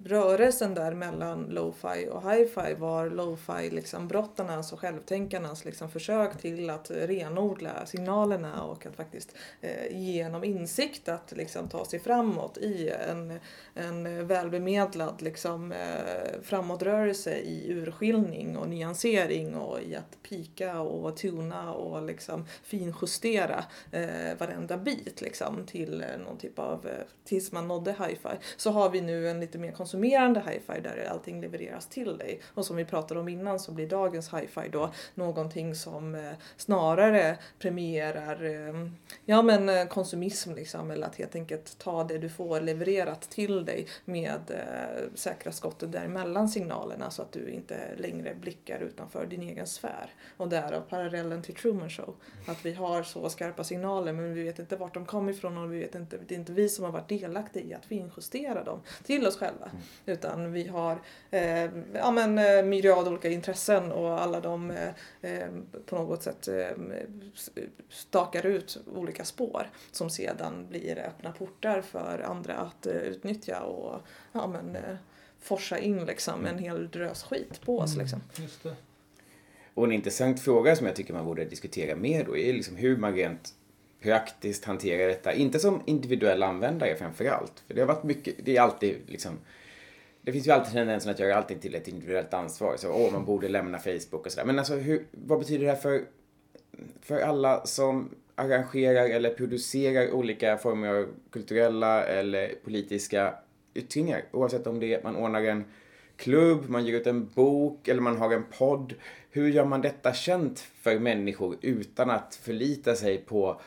[0.04, 6.70] rörelsen där mellan lo-fi och hi-fi var lo-fi liksom brottarnas och självtänkarnas liksom försök till
[6.70, 12.92] att renodla signalerna och att faktiskt eh, genom insikt att liksom ta sig framåt i
[13.08, 13.40] en,
[13.74, 21.72] en välbemedlad liksom, eh, framåtrörelse i urskiljning och nyansering och i att pika och tuna
[21.72, 27.68] och liksom finjustera eh, varenda bit liksom, till eh, någon typ av, eh, tills man
[27.68, 28.28] nådde hi-fi.
[28.56, 32.40] Så har vi nu en lite mer konsumerande hi-fi där allting levereras till dig.
[32.54, 37.38] Och som vi pratade om innan så blir dagens hi-fi då någonting som eh, snarare
[37.58, 38.42] premierar
[39.24, 43.86] ja, men, konsumism liksom, eller att helt enkelt ta det du får levererat till dig
[44.04, 44.40] med
[45.14, 50.10] säkra skottet däremellan signalerna så att du inte längre blickar utanför din egen sfär.
[50.36, 52.14] Och därav parallellen till Truman Show.
[52.46, 55.72] Att vi har så skarpa signaler men vi vet inte vart de kommer ifrån och
[55.72, 58.80] vi vet inte, det är inte vi som har varit delaktiga i att finjustera dem
[59.04, 59.70] till oss själva.
[60.06, 60.98] Utan vi har
[61.30, 64.88] eh, ja, men, eh, myriad olika intressen och alla de eh,
[65.20, 65.48] eh,
[65.86, 66.68] på något sätt eh,
[67.88, 74.00] stakar ut olika spår som sedan blir öppna portar för andra att eh, utnyttja och
[74.32, 74.96] ja, men, eh,
[75.40, 77.96] forsa in liksom, en hel drös skit på oss.
[77.96, 78.20] Liksom.
[78.36, 78.76] Just det.
[79.74, 82.96] Och en intressant fråga som jag tycker man borde diskutera mer då är liksom hur
[82.96, 83.54] man rent
[84.02, 85.32] praktiskt hantera detta.
[85.32, 87.62] Inte som individuell användare framför allt.
[87.66, 89.38] För det har varit mycket, det är alltid liksom
[90.24, 92.76] det finns ju alltid tendensen att göra allting till ett individuellt ansvar.
[92.76, 94.46] Så, åh, man borde lämna Facebook och sådär.
[94.46, 96.02] Men alltså, hur, vad betyder det här för,
[97.00, 103.34] för alla som arrangerar eller producerar olika former av kulturella eller politiska
[103.74, 104.22] yttringar?
[104.32, 105.64] Oavsett om det är att man ordnar en
[106.16, 108.94] klubb, man ger ut en bok eller man har en podd.
[109.30, 113.60] Hur gör man detta känt för människor utan att förlita sig på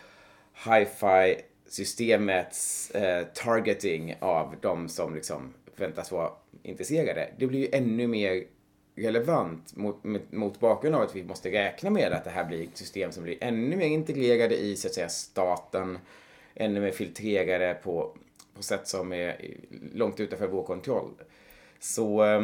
[0.56, 6.32] hi-fi systemets eh, targeting av de som liksom förväntas vara
[6.63, 7.30] intresserade.
[7.38, 8.44] Det blir ju ännu mer
[8.96, 12.78] relevant mot, mot bakgrund av att vi måste räkna med att det här blir ett
[12.78, 15.98] system som blir ännu mer integrerade i så att säga staten,
[16.56, 18.18] ännu mer filtrerade på,
[18.56, 19.56] på sätt som är
[19.94, 21.12] långt utanför vår kontroll.
[21.80, 22.44] Så eh,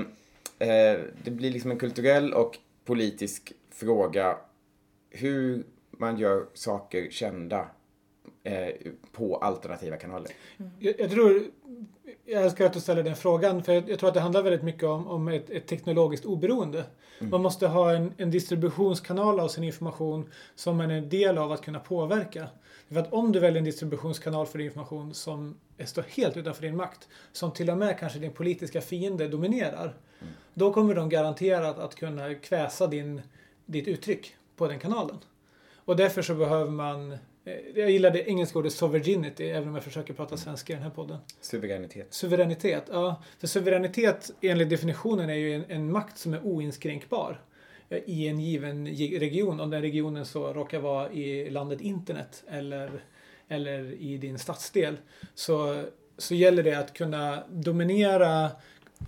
[0.60, 4.38] eh det blir liksom en kulturell och politisk fråga
[5.10, 7.68] hur man gör saker kända
[9.12, 10.32] på alternativa kanaler.
[10.80, 11.44] Jag, jag tror,
[12.26, 14.64] jag älskar att du ställer den frågan för jag, jag tror att det handlar väldigt
[14.64, 16.84] mycket om, om ett, ett teknologiskt oberoende.
[17.20, 21.52] Man måste ha en, en distributionskanal av sin information som man är en del av
[21.52, 22.48] att kunna påverka.
[22.90, 26.76] För att om du väljer en distributionskanal för din information som står helt utanför din
[26.76, 29.98] makt, som till och med kanske din politiska fiende dominerar,
[30.54, 33.22] då kommer de garanterat att kunna kväsa din,
[33.66, 35.18] ditt uttryck på den kanalen.
[35.76, 37.18] Och därför så behöver man eh,
[37.76, 40.90] jag gillar det engelska ordet sovereignty, även om jag försöker prata svenska i den här
[40.90, 41.18] podden.
[41.42, 42.14] Suveränitet.
[42.14, 43.24] Suveränitet, ja.
[43.40, 47.42] För suveränitet enligt definitionen är ju en, en makt som är oinskränkbar
[47.90, 49.60] eh, i en given gi- region.
[49.60, 53.04] Om den regionen så råkar vara i landet internet eller,
[53.48, 54.98] eller i din stadsdel.
[55.36, 55.84] Så,
[56.18, 58.44] så gäller det att kunna dominera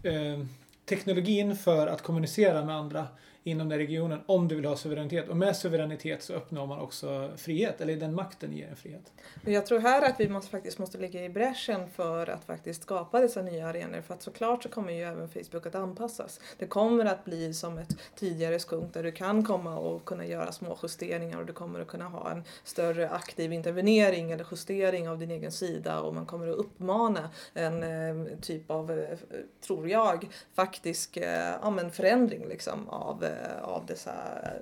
[0.04, 0.46] eh,
[0.86, 3.08] teknologin för att kommunicera med andra
[3.44, 5.30] inom den regionen om du vill ha suveränitet.
[5.30, 9.14] Och med suveränitet så uppnår man också frihet, eller den makten ger en frihet.
[9.46, 13.20] Jag tror här att vi måste, faktiskt måste ligga i bräschen för att faktiskt skapa
[13.20, 16.40] dessa nya arenor för att såklart så kommer ju även Facebook att anpassas.
[16.58, 20.52] Det kommer att bli som ett tidigare skunk där du kan komma och kunna göra
[20.52, 25.20] små justeringar och du kommer att kunna ha en större aktiv intervenering eller justering av
[25.20, 29.18] din egen sida och man kommer att uppmana en eh, typ av, eh,
[29.66, 34.14] tror jag, faktisk eh, ja, men förändring liksom av eh, Eh, av dessa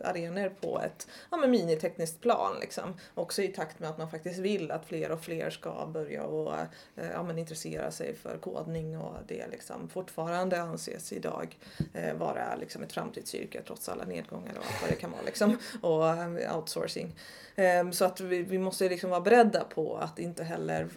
[0.03, 2.57] arenor på ett ja, men minitekniskt plan.
[2.61, 2.93] Liksom.
[3.13, 6.53] Också i takt med att man faktiskt vill att fler och fler ska börja och,
[6.95, 11.57] eh, ja, men intressera sig för kodning och det liksom fortfarande anses idag
[11.93, 15.21] eh, vara liksom ett framtidsyrke trots alla nedgångar och allt vad det kan vara.
[15.25, 15.57] Liksom.
[15.81, 17.15] Och eh, outsourcing.
[17.55, 20.87] Ehm, så att vi, vi måste liksom vara beredda på att inte heller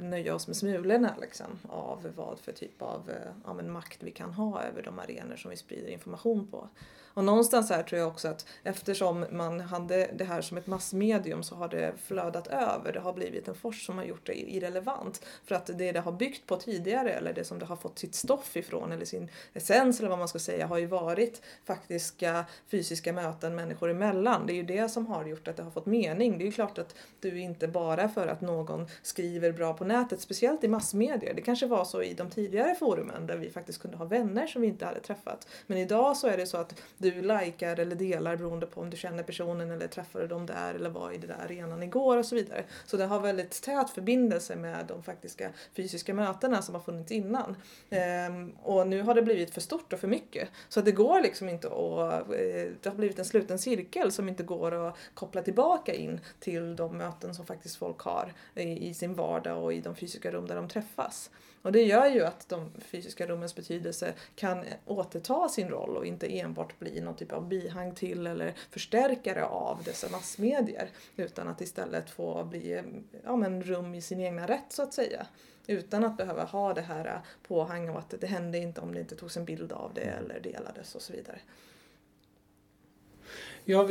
[0.00, 3.10] nöja oss med smulorna liksom, av vad för typ av
[3.44, 6.68] ja, men makt vi kan ha över de arenor som vi sprider information på.
[7.18, 11.42] Och någonstans här tror jag också att eftersom man hade det här som ett massmedium
[11.42, 12.92] så har det flödat över.
[12.92, 15.26] Det har blivit en fors som har gjort det irrelevant.
[15.44, 18.14] För att det det har byggt på tidigare eller det som det har fått sitt
[18.14, 23.12] stoff ifrån eller sin essens eller vad man ska säga har ju varit faktiska fysiska
[23.12, 24.46] möten människor emellan.
[24.46, 26.38] Det är ju det som har gjort att det har fått mening.
[26.38, 30.20] Det är ju klart att du inte bara för att någon skriver bra på nätet,
[30.20, 31.34] speciellt i massmedier.
[31.34, 34.62] Det kanske var så i de tidigare forumen där vi faktiskt kunde ha vänner som
[34.62, 35.48] vi inte hade träffat.
[35.66, 38.90] Men idag så är det så att du du likar eller delar beroende på om
[38.90, 42.26] du känner personen eller träffade dem där eller var i den där arenan igår och
[42.26, 42.64] så vidare.
[42.86, 47.56] Så det har väldigt tät förbindelse med de faktiska fysiska mötena som har funnits innan.
[47.90, 50.48] Ehm, och nu har det blivit för stort och för mycket.
[50.68, 54.42] Så det går liksom inte att, eh, det har blivit en sluten cirkel som inte
[54.42, 59.14] går att koppla tillbaka in till de möten som faktiskt folk har i, i sin
[59.14, 61.30] vardag och i de fysiska rum där de träffas.
[61.68, 66.38] Och det gör ju att de fysiska rummens betydelse kan återta sin roll och inte
[66.38, 70.88] enbart bli någon typ av bihang till eller förstärkare av dessa massmedier.
[71.16, 72.82] Utan att istället få bli
[73.24, 75.26] ja, men rum i sin egna rätt så att säga.
[75.66, 79.16] Utan att behöva ha det här påhang av att det hände inte om det inte
[79.16, 81.40] togs en bild av det eller delades och så vidare.
[83.64, 83.90] Ja,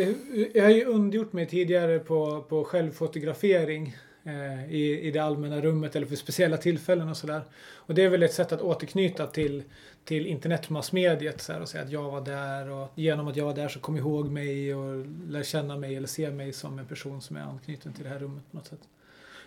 [0.54, 3.96] jag har ju undgjort mig tidigare på, på självfotografering
[4.28, 7.42] Eh, i, i det allmänna rummet eller för speciella tillfällen och sådär.
[7.76, 9.63] Och det är väl ett sätt att återknyta till,
[10.04, 13.54] till internetmassmediet så här, och säga att jag var där och genom att jag var
[13.54, 17.22] där så kom ihåg mig och lär känna mig eller se mig som en person
[17.22, 18.80] som är anknuten till det här rummet på något sätt.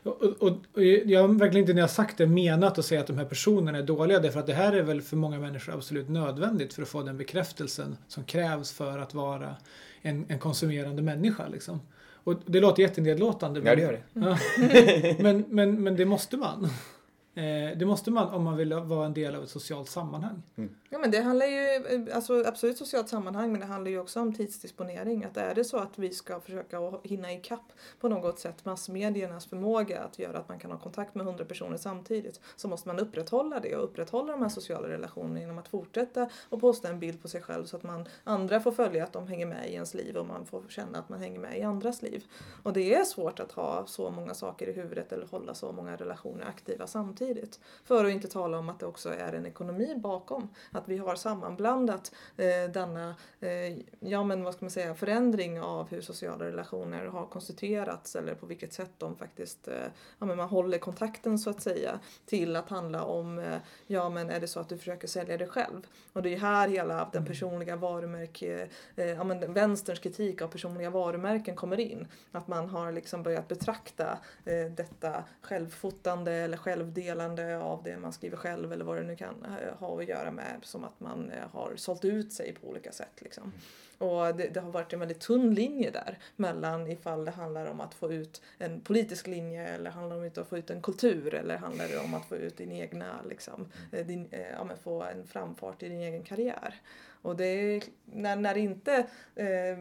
[0.03, 3.07] Och, och, och jag har verkligen inte när jag sagt det menat att säga att
[3.07, 6.09] de här personerna är dåliga därför att det här är väl för många människor absolut
[6.09, 9.57] nödvändigt för att få den bekräftelsen som krävs för att vara
[10.03, 11.49] en, en konsumerande människa.
[11.49, 11.81] Liksom.
[12.25, 13.61] Och det låter jättenedlåtande.
[13.65, 14.03] Ja, det gör det.
[14.13, 14.39] Ja.
[15.23, 16.65] men, men, men det måste man.
[17.35, 20.43] Eh, det måste man om man vill vara en del av ett socialt sammanhang.
[20.57, 20.71] Mm.
[20.93, 24.21] Ja men det handlar ju, eh, alltså absolut socialt sammanhang men det handlar ju också
[24.21, 25.25] om tidsdisponering.
[25.25, 30.01] Att är det så att vi ska försöka hinna ikapp på något sätt massmediernas förmåga
[30.01, 33.61] att göra att man kan ha kontakt med hundra personer samtidigt så måste man upprätthålla
[33.61, 37.29] det och upprätthålla de här sociala relationerna genom att fortsätta och posta en bild på
[37.29, 40.17] sig själv så att man andra får följa att de hänger med i ens liv
[40.17, 42.25] och man får känna att man hänger med i andras liv.
[42.63, 45.97] Och det är svårt att ha så många saker i huvudet eller hålla så många
[45.97, 47.61] relationer aktiva samtidigt.
[47.85, 50.49] För att inte tala om att det också är en ekonomi bakom
[50.81, 55.89] att vi har sammanblandat eh, denna, eh, ja men vad ska man säga, förändring av
[55.89, 59.75] hur sociala relationer har konstituerats eller på vilket sätt de faktiskt, eh,
[60.19, 64.31] ja men man håller kontakten så att säga till att handla om, eh, ja men
[64.31, 65.87] är det så att du försöker sälja dig själv?
[66.13, 70.91] Och det är här hela den personliga varumärke, eh, ja men vänsterns kritik av personliga
[70.91, 72.07] varumärken kommer in.
[72.33, 78.37] Att man har liksom börjat betrakta eh, detta självfotande eller självdelande av det man skriver
[78.37, 79.47] själv eller vad det nu kan
[79.79, 83.13] ha att göra med som att man eh, har sålt ut sig på olika sätt.
[83.19, 83.43] Liksom.
[83.43, 83.55] Mm.
[84.11, 87.81] Och det, det, har varit en väldigt tunn linje där mellan ifall det handlar om
[87.81, 91.35] att få ut en politisk linje eller handlar det om att få ut en kultur
[91.35, 94.01] eller handlar det om att få ut din egna, liksom, mm.
[94.01, 96.75] eh, din, eh, ja, men få en framfart i din egen karriär.
[97.23, 98.95] Och det är, när, när, inte,
[99.35, 99.79] eh,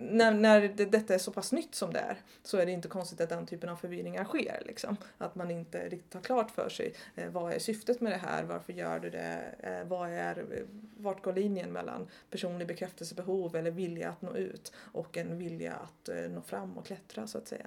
[0.00, 2.88] när, när det, detta är så pass nytt som det är så är det inte
[2.88, 4.62] konstigt att den typen av förvirringar sker.
[4.66, 4.96] Liksom.
[5.18, 8.44] Att man inte riktigt har klart för sig eh, vad är syftet med det här,
[8.44, 10.62] varför gör du det, eh, vad är, eh,
[10.96, 16.08] vart går linjen mellan personlig bekräftelsebehov eller vilja att nå ut och en vilja att
[16.08, 17.66] eh, nå fram och klättra så att säga.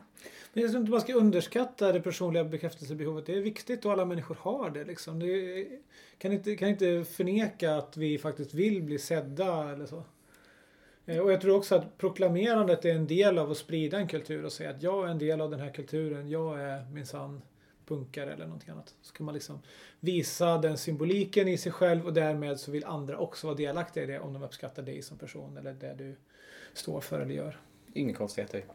[0.54, 3.26] Men jag tror inte man ska underskatta det personliga bekräftelsebehovet.
[3.26, 4.84] Det är viktigt och alla människor har det.
[4.84, 5.19] Liksom.
[5.19, 5.67] det
[6.22, 10.04] kan, inte, kan inte förneka att vi faktiskt vill bli sedda eller så.
[11.06, 14.46] Eh, och jag tror också att proklamerandet är en del av att sprida en kultur
[14.46, 16.30] och säga att jag är en del av den här kulturen.
[16.30, 17.42] Jag är minsann
[17.86, 18.96] punkare eller någonting annat.
[19.02, 19.60] Så kan man liksom
[20.00, 24.08] visa den symboliken i sig själv och därmed så vill andra också vara delaktiga i
[24.08, 26.15] det om de uppskattar dig som person eller det du
[26.74, 27.60] står för eller gör.
[27.94, 28.65] Inga konstigheter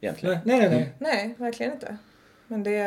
[0.00, 0.38] egentligen.
[0.44, 0.94] Nej, nej, nej.
[0.98, 1.98] Nej, verkligen inte.
[2.46, 2.78] Men det,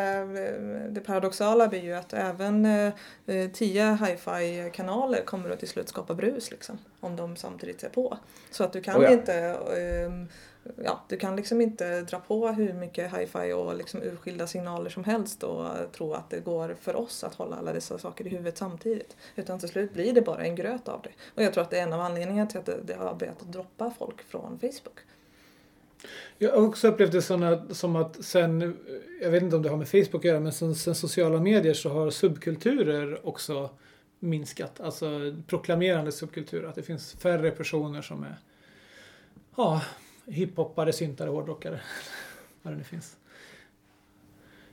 [0.89, 6.14] det paradoxala blir ju att även eh, tio hi-fi kanaler kommer att till slut skapa
[6.14, 6.78] brus liksom.
[6.99, 8.18] Om de samtidigt ser på.
[8.51, 9.12] Så att du kan Oh ja.
[9.12, 10.28] inte eh,
[10.84, 15.03] Ja, du kan liksom inte dra på hur mycket hi-fi och liksom urskilda signaler som
[15.03, 18.58] helst och tro att det går för oss att hålla alla dessa saker i huvudet
[18.58, 19.18] samtidigt.
[19.36, 21.10] Utan till slut blir det bara en gröt av det.
[21.36, 23.41] Och jag tror att det är en av anledningarna till att det, det har börjat
[23.41, 24.99] att droppa folk från Facebook.
[26.37, 28.77] Jag har också upplevt det såna, som att sen,
[29.21, 31.73] jag vet inte om det har med Facebook att göra, men sen, sen sociala medier
[31.73, 33.69] så har subkulturer också
[34.19, 34.79] minskat.
[34.79, 36.67] Alltså proklamerande subkulturer.
[36.69, 38.35] Att det finns färre personer som är
[39.57, 39.81] ja,
[40.25, 41.79] hiphoppare, syntare, hårdrockare.
[42.61, 43.17] Vad det nu finns.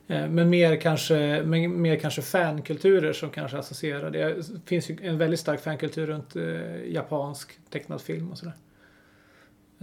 [0.07, 4.11] Eh, men mer kanske, men mer kanske fankulturer som kanske associerar.
[4.11, 8.55] Det finns ju en väldigt stark fankultur runt eh, japansk tecknad film och sådär.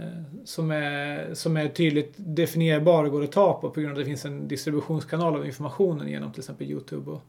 [0.02, 3.98] Eh, Som är, som är tydligt definierbar och går att ta på på grund av
[3.98, 7.22] att det finns en distributionskanal av informationen genom till exempel Youtube och,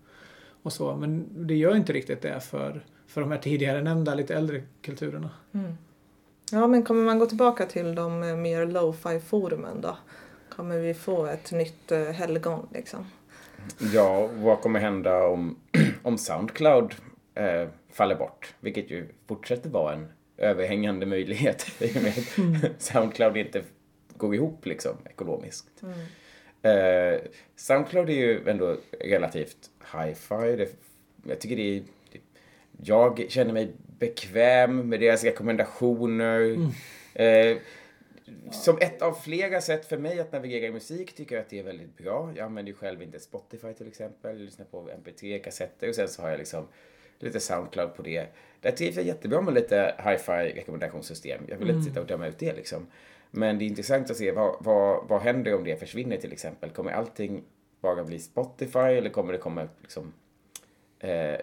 [0.63, 0.95] och så.
[0.95, 5.29] Men det gör inte riktigt det för, för de här tidigare nämnda lite äldre kulturerna.
[6.51, 9.97] Ja, men kommer man gå tillbaka till de eh, mer lo-fi forumen då?
[10.49, 13.05] Kommer vi få ett nytt eh, helgon liksom?
[13.93, 15.55] Ja, vad kommer hända om,
[16.03, 16.93] om Soundcloud
[17.35, 18.53] eh, faller bort?
[18.59, 20.07] Vilket ju fortsätter vara en
[20.37, 22.13] överhängande möjlighet i och med
[22.65, 23.63] att Soundcloud inte
[24.17, 25.83] går ihop liksom ekonomiskt.
[26.61, 27.19] Eh,
[27.55, 30.67] Soundcloud är ju ändå relativt hi-fi.
[31.23, 31.83] Jag tycker det är...
[32.83, 36.57] Jag känner mig bekväm med deras rekommendationer.
[37.13, 37.57] Eh,
[38.51, 41.59] som ett av flera sätt för mig att navigera i musik tycker jag att det
[41.59, 42.33] är väldigt bra.
[42.35, 44.37] Jag använder ju själv inte Spotify till exempel.
[44.37, 46.67] Jag lyssnar på MP3-kassetter och sen så har jag liksom
[47.19, 48.27] lite Soundcloud på det.
[48.61, 51.43] Där trivs jag jättebra med lite hi-fi rekommendationssystem.
[51.47, 52.87] Jag vill inte sitta och döma ut det liksom.
[53.31, 56.69] Men det är intressant att se vad, vad, vad händer om det försvinner till exempel.
[56.69, 57.43] Kommer allting
[57.81, 60.13] bara bli Spotify eller kommer det komma liksom,
[60.99, 61.35] eh,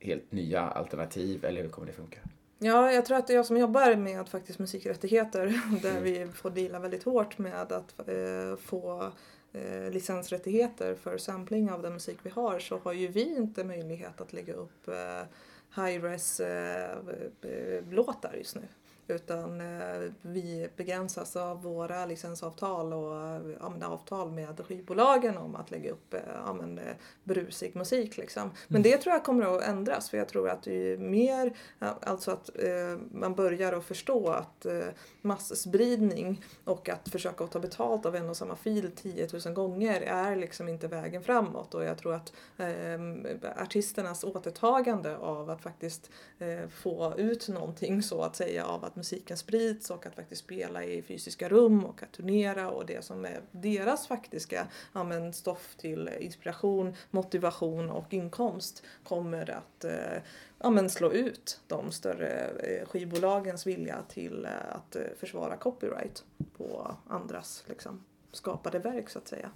[0.00, 2.18] helt nya alternativ eller hur kommer det funka?
[2.58, 5.46] Ja, jag tror att det är jag som jobbar med faktiskt musikrättigheter
[5.82, 9.12] där vi får deala väldigt hårt med att eh, få
[9.54, 14.20] eh, licensrättigheter för sampling av den musik vi har så har ju vi inte möjlighet
[14.20, 15.22] att lägga upp eh,
[15.76, 16.90] high-res eh,
[17.42, 18.62] eh låtar just nu.
[19.08, 25.70] Utan eh, vi begränsas av våra licensavtal och ja, men avtal med skivbolagen om att
[25.70, 26.94] lägga upp eh, ja, men, eh,
[27.24, 28.16] brusig musik.
[28.16, 28.50] Liksom.
[28.68, 32.30] Men det tror jag kommer att ändras för jag tror att ju mer, ja, alltså
[32.30, 34.86] att eh, man börjar att förstå att eh,
[35.22, 40.00] masspridning och att försöka att ta betalt av en och samma fil 10 000 gånger
[40.00, 46.10] är liksom inte vägen framåt och jag tror att eh, artisternas återtagande av att faktiskt
[46.38, 50.84] eh, få ut någonting så att säga av att musiken sprids och att faktiskt spela
[50.84, 55.74] i fysiska rum och att turnera och det som är deras faktiska ja, men, stoff
[55.76, 60.22] till inspiration, motivation och inkomst kommer att eh,
[60.58, 66.24] ja, men slå ut de större eh, skivbolagens vilja till eh, att försvara copyright
[66.56, 69.50] på andras liksom, skapade verk så att säga.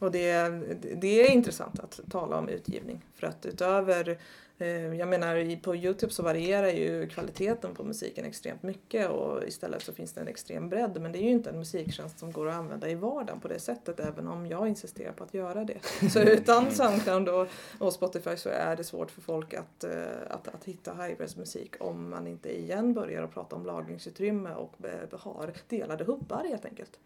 [0.00, 0.48] Och det,
[0.96, 4.18] det är intressant att tala om utgivning för att utöver
[4.58, 9.82] eh, jag menar på Youtube så varierar ju kvaliteten på musiken extremt mycket och istället
[9.82, 12.48] så finns det en extrem bredd men det är ju inte en musiktjänst som går
[12.48, 15.78] att använda i vardagen på det sättet även om jag insisterar på att göra det.
[16.10, 17.48] Så utan Soundcloud och,
[17.78, 19.90] och Spotify så är det svårt för folk att, eh,
[20.30, 24.74] att, att hitta high-res musik om man inte igen börjar att prata om lagringsutrymme och
[25.12, 26.98] har delade hubbar helt enkelt.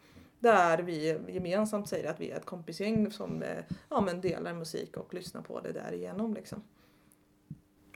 [0.45, 4.97] Där vi gemensamt säger att vi är ett kompisgäng som eh, ja, men delar musik
[4.97, 6.35] och lyssnar på det därigenom.
[6.35, 6.63] Liksom.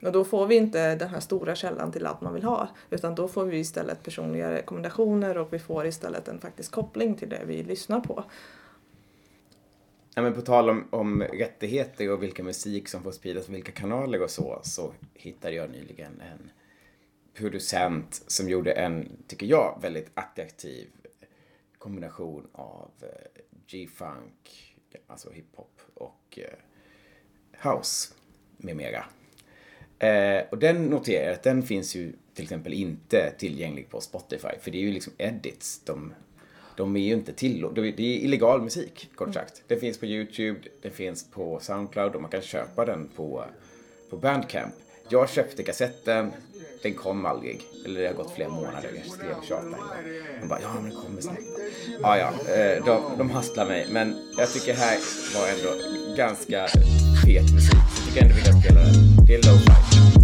[0.03, 2.69] Och då får vi inte den här stora källan till allt man vill ha.
[2.89, 7.29] Utan då får vi istället personliga rekommendationer och vi får istället en faktisk koppling till
[7.29, 8.23] det vi lyssnar på.
[10.15, 13.71] Ja, men på tal om, om rättigheter och vilken musik som får spridas på vilka
[13.71, 16.51] kanaler och så, så hittade jag nyligen en
[17.33, 20.87] producent som gjorde en, tycker jag, väldigt attraktiv
[21.79, 24.75] kombination av eh, G-funk,
[25.07, 28.13] alltså hiphop och eh, house
[28.57, 29.05] med mera.
[29.99, 34.59] Eh, och den noterar jag att den finns ju till exempel inte tillgänglig på Spotify,
[34.61, 35.81] för det är ju liksom edits.
[35.85, 36.13] De,
[36.77, 37.81] de är ju inte tillåtna.
[37.81, 39.63] Det är illegal musik, kort sagt.
[39.67, 43.45] Den finns på YouTube, den finns på Soundcloud och man kan köpa den på,
[44.09, 44.73] på Bandcamp.
[45.11, 46.31] Jag köpte kassetten,
[46.81, 47.61] den kom aldrig.
[47.85, 48.89] Eller det har gått flera månader.
[49.03, 49.81] Jag skrev och tjatade en gång.
[50.41, 51.37] De bara, ja men den kommer snart.
[52.01, 53.87] Ja, ja, eh, de, de hastlar mig.
[53.91, 54.97] Men jag tycker här
[55.35, 55.69] var ändå
[56.15, 56.67] ganska
[57.25, 57.73] fet musik.
[57.73, 59.25] Jag tycker ändå vi kan spela den.
[59.27, 60.18] Det är low-fi.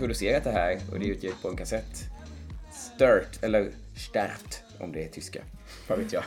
[0.00, 2.04] Producerat det här och det är utgivet på en kassett.
[2.72, 5.42] Stört, eller Stert om det är tyska.
[5.88, 6.24] Vad vet jag.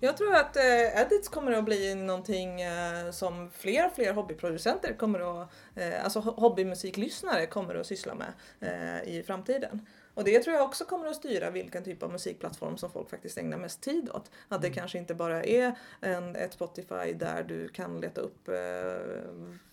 [0.00, 4.94] Jag tror att eh, edits kommer att bli någonting eh, som fler och fler hobbyproducenter
[4.98, 9.86] kommer att, eh, alltså ho- hobbymusiklyssnare kommer att syssla med eh, i framtiden.
[10.14, 13.38] Och det tror jag också kommer att styra vilken typ av musikplattform som folk faktiskt
[13.38, 14.30] ägnar mest tid åt.
[14.48, 18.54] Att det kanske inte bara är en, ett Spotify där du kan leta upp eh,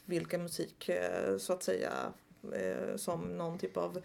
[0.05, 1.91] vilken musik eh, så att säga
[2.53, 4.01] eh, som någon typ av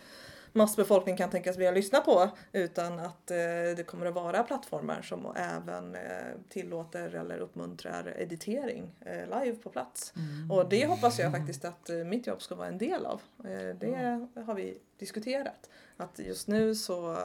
[0.53, 3.36] massbefolkning kan tänkas vilja lyssna på utan att eh,
[3.76, 6.01] det kommer att vara plattformar som även eh,
[6.49, 10.12] tillåter eller uppmuntrar editering eh, live på plats.
[10.51, 13.20] Och det hoppas jag faktiskt att eh, mitt jobb ska vara en del av.
[13.45, 15.70] Eh, det har vi diskuterat.
[15.97, 17.18] Att just nu så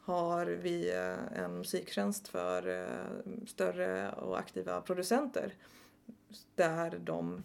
[0.00, 2.88] har vi eh, en musiktjänst för
[3.46, 5.54] större och aktiva producenter
[6.54, 7.42] där de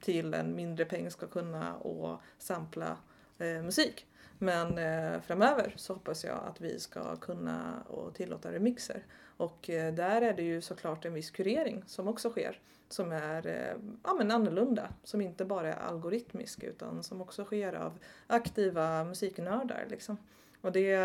[0.00, 2.96] till en mindre peng ska kunna och sampla
[3.38, 4.06] eh, musik.
[4.38, 9.04] Men eh, framöver så hoppas jag att vi ska kunna och tillåta remixer.
[9.36, 12.60] Och eh, där är det ju såklart en viss kurering som också sker.
[12.88, 14.88] Som är eh, ja, men annorlunda.
[15.04, 19.86] Som inte bara är algoritmisk utan som också sker av aktiva musiknördar.
[19.90, 20.16] Liksom.
[20.60, 20.96] Och det,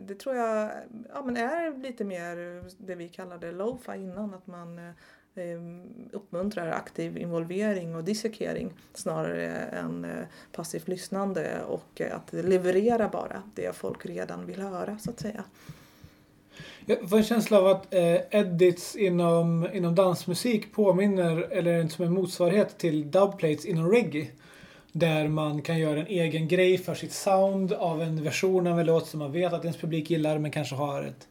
[0.00, 0.70] det tror jag
[1.08, 4.34] ja, men är lite mer det vi kallade lo-fi innan.
[4.34, 4.94] Att man eh,
[5.36, 5.82] Ehm,
[6.12, 13.42] uppmuntrar aktiv involvering och dissekering snarare än eh, passivt lyssnande och eh, att leverera bara
[13.54, 15.44] det folk redan vill höra så att säga.
[16.86, 22.04] Jag får en känsla av att eh, edits inom, inom dansmusik påminner, eller är som
[22.04, 24.26] en motsvarighet till dubplates inom reggae.
[24.92, 28.86] Där man kan göra en egen grej för sitt sound av en version av en
[28.86, 31.28] låt som man vet att ens publik gillar men kanske har ett,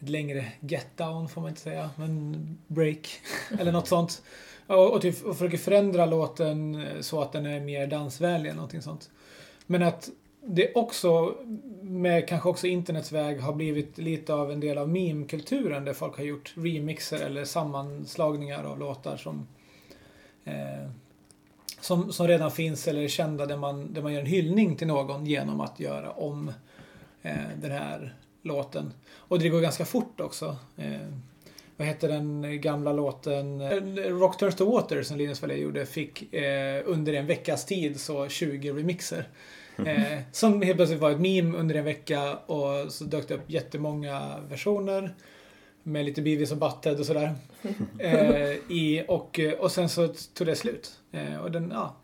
[0.00, 3.08] ett längre get down får man inte säga, men break
[3.60, 4.22] eller något sånt.
[4.66, 8.56] Och, och, typ, och försöker förändra låten eh, så att den är mer dansvänlig eller
[8.56, 9.10] någonting sånt.
[9.66, 10.10] Men att
[10.46, 11.34] det också,
[11.82, 16.16] med kanske också internets väg, har blivit lite av en del av meme-kulturen där folk
[16.16, 19.46] har gjort remixer eller sammanslagningar av låtar som,
[20.44, 20.90] eh,
[21.80, 24.86] som, som redan finns eller är kända där man, där man gör en hyllning till
[24.86, 26.52] någon genom att göra om
[27.22, 28.14] eh, den här
[28.46, 28.92] låten.
[29.14, 30.56] Och det går ganska fort också.
[30.76, 31.08] Eh,
[31.76, 33.60] vad heter den gamla låten?
[33.60, 38.00] Eh, Rock Turns to Water som Linus Wallé gjorde fick eh, under en veckas tid
[38.00, 39.28] så 20 remixer.
[39.86, 43.50] Eh, som helt plötsligt var ett meme under en vecka och så dök det upp
[43.50, 45.14] jättemånga versioner.
[45.82, 47.34] Med lite Beavis och Butthead och sådär.
[47.98, 51.00] Eh, i, och, och sen så tog det slut.
[51.12, 51.96] Eh, och den, ja.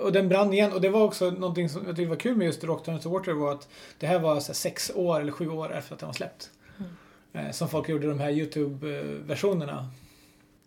[0.00, 0.72] Och den brann igen.
[0.72, 3.10] Och det var också någonting som jag tyckte var kul med just Rock Turns to
[3.10, 3.68] Water var att
[3.98, 6.50] det här var så här, sex år eller sju år efter att den var släppt.
[7.32, 9.88] Eh, som folk gjorde de här YouTube-versionerna.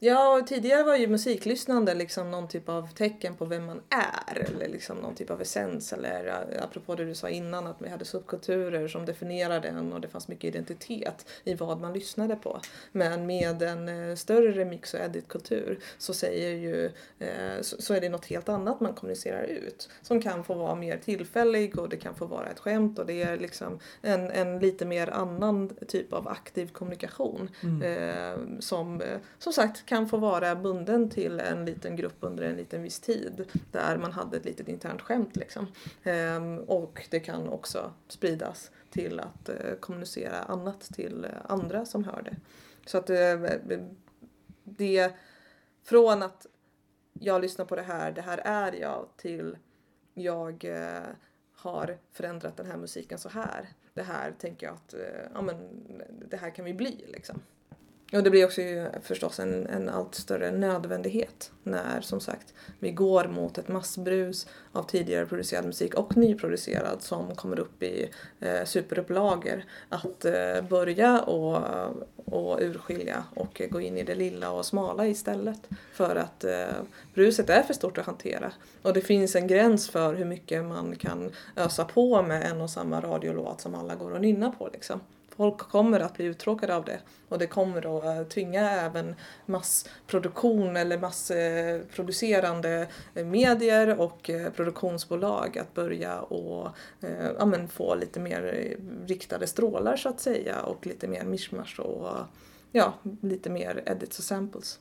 [0.03, 4.39] Ja, och tidigare var ju musiklyssnande liksom någon typ av tecken på vem man är.
[4.39, 5.93] Eller liksom någon typ av essens.
[5.93, 10.01] Eller eh, apropå det du sa innan att vi hade subkulturer som definierade en och
[10.01, 12.61] det fanns mycket identitet i vad man lyssnade på.
[12.91, 16.85] Men med en eh, större remix och editkultur så säger ju
[17.19, 19.89] eh, så, är det något helt annat man kommunicerar ut.
[20.01, 23.23] Som kan få vara mer tillfällig och det kan få vara ett skämt och det
[23.23, 27.49] är liksom en, en lite mer annan typ av aktiv kommunikation.
[27.83, 29.01] Eh, som
[29.39, 33.45] som sagt kan få vara bunden till en liten grupp under en liten viss tid.
[33.71, 35.67] Där man hade ett litet internt skämt liksom.
[36.03, 42.03] Ehm, och det kan också spridas till att eh, kommunicera annat till eh, andra som
[42.03, 42.35] hör det.
[42.85, 43.39] Så att eh,
[44.63, 45.13] det
[45.83, 46.45] från att
[47.13, 49.57] jag lyssnar på det här, det här är jag till
[50.13, 50.65] jag
[51.53, 53.69] har förändrat den här musiken så här.
[53.93, 54.95] Det här tänker jag att
[55.33, 55.57] ja, men,
[56.29, 57.41] det här kan vi bli liksom.
[58.13, 62.91] Och det blir också ju förstås en, en allt större nödvändighet när som sagt vi
[62.91, 68.09] går mot ett massbrus av tidigare producerad musik och nyproducerad som kommer upp i
[68.39, 69.63] eh, superupplagor.
[69.89, 71.63] Att eh, börja och,
[72.15, 75.69] och urskilja och gå in i det lilla och smala istället.
[75.93, 76.65] För att eh,
[77.13, 78.51] bruset är för stort att hantera.
[78.81, 82.69] Och det finns en gräns för hur mycket man kan ösa på med en och
[82.69, 84.99] samma radiolåt som alla går och nynnar på liksom.
[85.35, 89.15] Folk kommer att bli uttråkade av det och det kommer att eh, tvinga även
[89.45, 96.69] massproduktion eller massproducerande eh, medier och eh, produktionsbolag att börja och
[97.39, 98.75] ja, men få lite mer
[99.05, 102.17] riktade strålar så att säga och lite mer mishmash och
[102.71, 104.79] ja, lite mer edits och samples.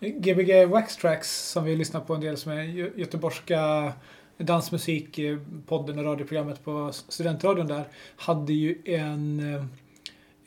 [0.00, 2.62] Gbg Waxtracks som vi lyssnar på en del som är
[2.98, 3.92] göteborgska
[4.38, 7.84] dansmusikpodden och radioprogrammet på studentradion där
[8.16, 9.68] hade ju en,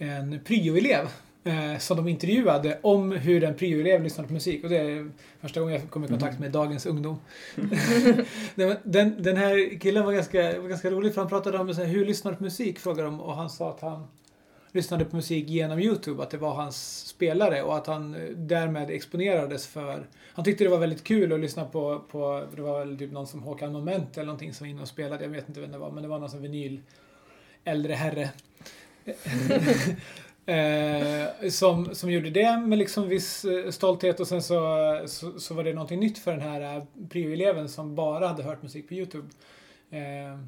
[0.02, 1.08] en pryoelev
[1.44, 4.64] eh, som de intervjuade om hur en pryoelev lyssnar på musik.
[4.64, 7.20] Och det är första gången jag kom i kontakt med dagens ungdom.
[8.56, 11.82] den, den, den här killen var ganska, var ganska rolig för han pratade om så
[11.82, 12.80] här, hur lyssnar du på musik?
[12.80, 14.08] Frågade de och han sa att han
[14.72, 18.90] lyssnade på musik genom Youtube, att det var hans spelare och att han eh, därmed
[18.90, 20.08] exponerades för...
[20.34, 23.28] Han tyckte det var väldigt kul att lyssna på, på det var väl typ någon
[23.28, 25.78] som Håkan Moment eller någonting som var inne och spelade, jag vet inte vem det
[25.78, 26.82] var, men det var någon som vinyl
[27.64, 28.30] äldre herre.
[30.46, 35.54] Eh, som, som gjorde det med liksom viss eh, stolthet och sen så, så, så
[35.54, 38.94] var det någonting nytt för den här eh, pryoeleven som bara hade hört musik på
[38.94, 39.28] Youtube.
[39.90, 40.40] Eh,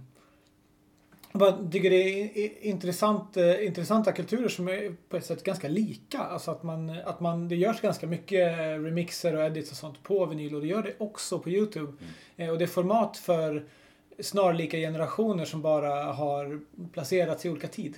[1.39, 6.19] jag tycker det är intressant, intressanta kulturer som är på ett sätt ganska lika.
[6.19, 10.25] Alltså att man, att man, det görs ganska mycket remixer och edits och sånt på
[10.25, 11.93] vinyl och det gör det också på Youtube.
[12.37, 13.65] Eh, och det är format för
[14.19, 16.59] snarlika generationer som bara har
[16.91, 17.95] placerats i olika tid.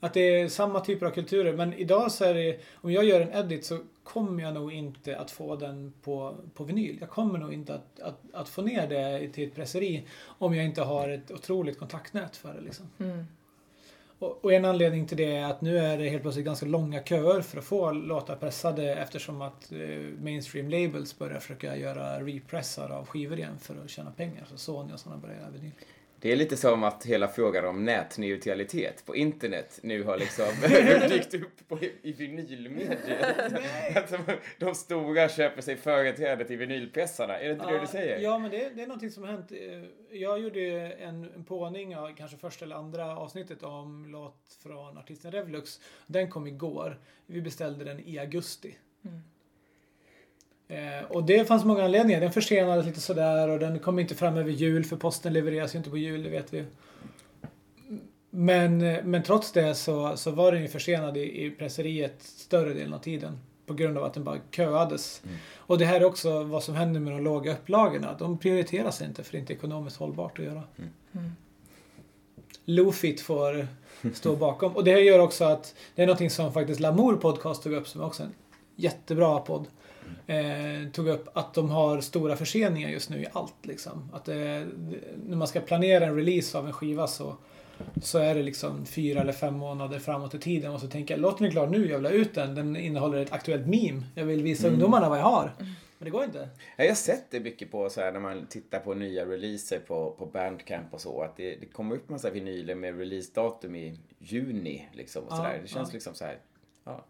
[0.00, 1.52] Att det är samma typer av kulturer.
[1.52, 5.18] Men idag så är det, om jag gör en edit så kommer jag nog inte
[5.18, 6.96] att få den på, på vinyl.
[7.00, 10.64] Jag kommer nog inte att, att, att få ner det till ett presseri om jag
[10.64, 12.60] inte har ett otroligt kontaktnät för det.
[12.60, 12.86] Liksom.
[12.98, 13.26] Mm.
[14.22, 17.40] Och, en anledning till det är att nu är det helt plötsligt ganska långa köer
[17.40, 19.78] för att få låtar pressade eftersom att eh,
[20.20, 24.44] mainstream labels börjar försöka göra repressar av skivor igen för att tjäna pengar.
[24.50, 25.72] Så Sony och sådana börjar göra vinyl.
[26.22, 30.44] Det är lite som att hela frågan om nätneutralitet på internet nu har liksom
[31.08, 33.56] dykt upp på, i vinylmediet.
[33.96, 34.14] Att
[34.58, 37.38] de, stora köper sig företräde till vinylpressarna.
[37.38, 38.18] Är det inte det du säger?
[38.18, 39.52] Ja, men det, det är någonting som har hänt.
[40.10, 40.60] Jag gjorde
[40.92, 45.80] en, en påning av kanske första eller andra avsnittet om låt från artisten Revlux.
[46.06, 47.00] Den kom igår.
[47.26, 48.76] Vi beställde den i augusti.
[50.68, 52.20] Eh, och det fanns många anledningar.
[52.20, 55.78] Den försenades lite sådär och den kom inte fram över jul för posten levereras ju
[55.78, 56.64] inte på jul, det vet vi.
[58.30, 62.74] Men, eh, men trots det så, så var den ju försenad i, i presseriet större
[62.74, 63.38] delen av tiden.
[63.66, 65.22] På grund av att den bara köades.
[65.56, 68.16] Och det här är också vad som händer med de låga upplagorna.
[68.18, 70.62] De prioriteras inte för det är inte ekonomiskt hållbart att göra.
[72.64, 73.66] Lofit får
[74.14, 74.76] stå bakom.
[74.76, 77.88] Och det här gör också att det är någonting som faktiskt Lamour Podcast tog upp
[77.88, 78.34] som är också en
[78.76, 79.66] jättebra podd.
[80.26, 83.66] Eh, tog upp att de har stora förseningar just nu i allt.
[83.66, 84.10] Liksom.
[84.12, 84.66] Att det,
[85.26, 87.36] när man ska planera en release av en skiva så,
[88.02, 90.72] så är det liksom fyra eller fem månader framåt i tiden.
[90.72, 92.54] Och så tänker jag, låt den är klar nu, jag vill ha ut den.
[92.54, 94.02] Den innehåller ett aktuellt meme.
[94.14, 95.52] Jag vill visa ungdomarna vad jag har.
[95.58, 96.48] Men det går inte.
[96.76, 99.78] Ja, Jag har sett det mycket på så här när man tittar på nya releaser
[99.78, 101.22] på, på Bandcamp och så.
[101.22, 104.88] Att det, det kommer upp massa vinyler med releasedatum i juni.
[104.92, 105.58] Liksom, och Ja, så där.
[105.62, 105.92] Det känns ja.
[105.92, 106.38] liksom så här.
[106.84, 107.04] Ja,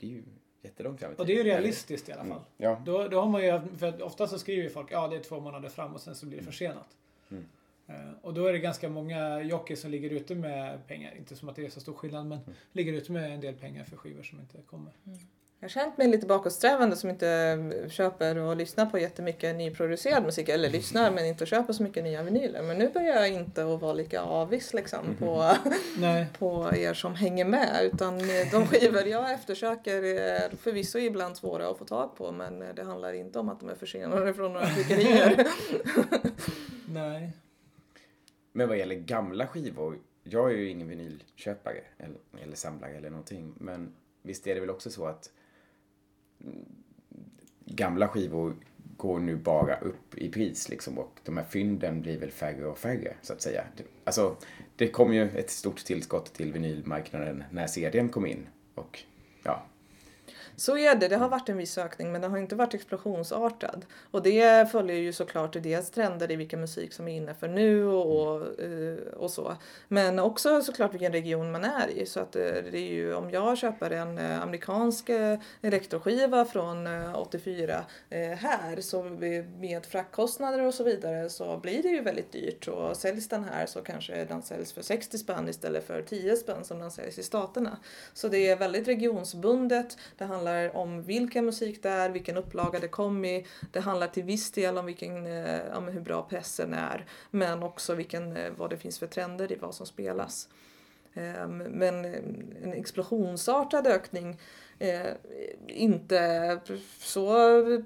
[0.00, 0.22] det är ju
[0.64, 2.30] jättelångt fram i Och det är ju realistiskt i alla fall.
[2.30, 2.42] Mm.
[2.56, 2.82] Ja.
[2.86, 5.40] Då, då har man ju, för ofta så skriver ju folk ja det är två
[5.40, 6.96] månader fram och sen så blir det försenat.
[7.30, 7.44] Mm.
[7.86, 11.14] Eh, Och då är det ganska många jockeys som ligger ute med pengar.
[11.16, 12.38] Inte som att det är så stor skillnad men
[12.72, 14.92] ligger ute med en del pengar för skivor som inte kommer.
[15.64, 17.58] Jag har känt mig lite bakåtsträvande som inte
[17.90, 20.48] köper och lyssnar på jättemycket nyproducerad musik.
[20.48, 22.62] Eller lyssnar men inte köper så mycket nya vinyler.
[22.62, 25.52] Men nu börjar jag inte att vara lika avis liksom på,
[25.98, 26.26] Nej.
[26.38, 27.90] på er som hänger med.
[27.92, 28.18] Utan
[28.50, 32.32] de skivor jag eftersöker är förvisso ibland svåra att få tag på.
[32.32, 35.46] Men det handlar inte om att de är försenade från några tryckerier.
[36.88, 37.32] Nej.
[38.52, 43.54] Men vad gäller gamla skivor, jag är ju ingen vinylköpare eller, eller samlare eller någonting.
[43.56, 45.30] Men visst är det väl också så att
[47.64, 48.54] gamla skivor
[48.96, 52.78] går nu bara upp i pris liksom och de här fynden blir väl färre och
[52.78, 53.64] färre så att säga.
[54.04, 54.36] Alltså,
[54.76, 59.02] det kom ju ett stort tillskott till vinylmarknaden när CDn kom in och
[59.42, 59.66] ja,
[60.56, 63.84] så är det, det har varit en viss ökning men den har inte varit explosionsartad.
[64.10, 67.84] Och det följer ju såklart dels trender i vilken musik som är inne för nu
[67.86, 69.56] och, och, eh, och så.
[69.88, 72.06] Men också såklart vilken region man är i.
[72.06, 75.10] Så att eh, det är ju om jag köper en eh, amerikansk
[75.62, 81.82] elektroskiva från eh, 84 eh, här så med- med fraktkostnader och så vidare så blir
[81.82, 82.68] det ju väldigt dyrt.
[82.68, 86.64] Och säljs den här så kanske den säljs för 60 spänn istället för 10 spänn
[86.64, 87.76] som den säljs i staterna.
[88.14, 89.96] Så det är väldigt regionsbundet.
[90.18, 93.46] Det handlar handlar om vilken musik det är, vilken upplaga det kom i.
[93.72, 97.06] Det handlar till viss del om vilken, eh, om hur bra pressen är.
[97.30, 100.48] Men också vilken, eh, vad det finns för trender i vad som spelas.
[101.14, 102.18] Ehm, men eh,
[102.62, 104.38] en explosionsartad ökning
[104.78, 105.12] Eh,
[105.66, 106.60] inte
[106.98, 107.32] så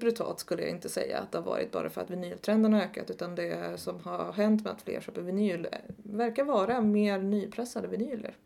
[0.00, 3.10] brutalt skulle jag inte säga att det har varit bara för att vinyltrenden har ökat
[3.10, 7.88] utan det som har hänt med att fler köper vinyl eh, verkar vara mer nypressade
[7.88, 8.36] vinyler.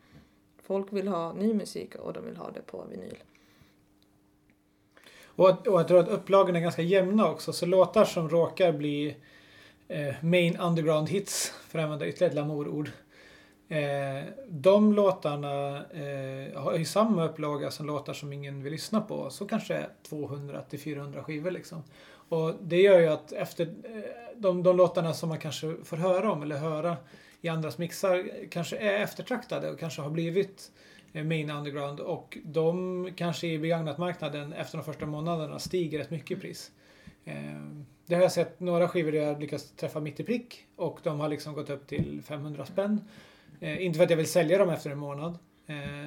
[0.62, 3.16] Folk vill ha ny musik och de vill ha det på vinyl.
[5.36, 7.52] Och, att- och jag tror att upplagorna är ganska jämna också.
[7.52, 9.16] Så låtar som råkar bli
[9.88, 12.90] eh, main underground hits, för att använda ytterligare ett lamourord.
[13.68, 19.30] Eh, de låtarna eh, har ju samma upplaga som låtar som ingen vill lyssna på.
[19.30, 21.82] Så kanske 200 till 400 skivor liksom.
[22.28, 24.02] Och det gör ju att efter eh,
[24.36, 26.96] de, de låtarna som man kanske får höra om eller höra
[27.40, 30.70] i andras mixar kanske är eftertraktade och kanske har blivit
[31.12, 36.38] Eh, main underground och de kanske i begagnatmarknaden efter de första månaderna stiger rätt mycket
[36.38, 36.70] i pris.
[37.24, 37.34] Eh,
[38.06, 41.20] det har jag sett några skivor där jag lyckats träffa mitt i prick och de
[41.20, 43.00] har liksom gått upp till 500 spänn.
[43.60, 45.38] Eh, inte för att jag vill sälja dem efter en månad.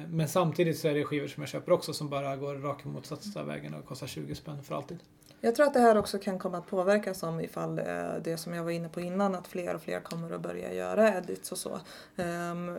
[0.08, 3.42] Men samtidigt så är det skivor som jag köper också som bara går rakt motsatta
[3.42, 4.98] vägen och kostar 20 spänn för alltid.
[5.40, 7.76] Jag tror att det här också kan komma att påverkas om ifall
[8.24, 11.18] det som jag var inne på innan att fler och fler kommer att börja göra
[11.18, 11.80] edits och så.
[12.16, 12.76] Ehm,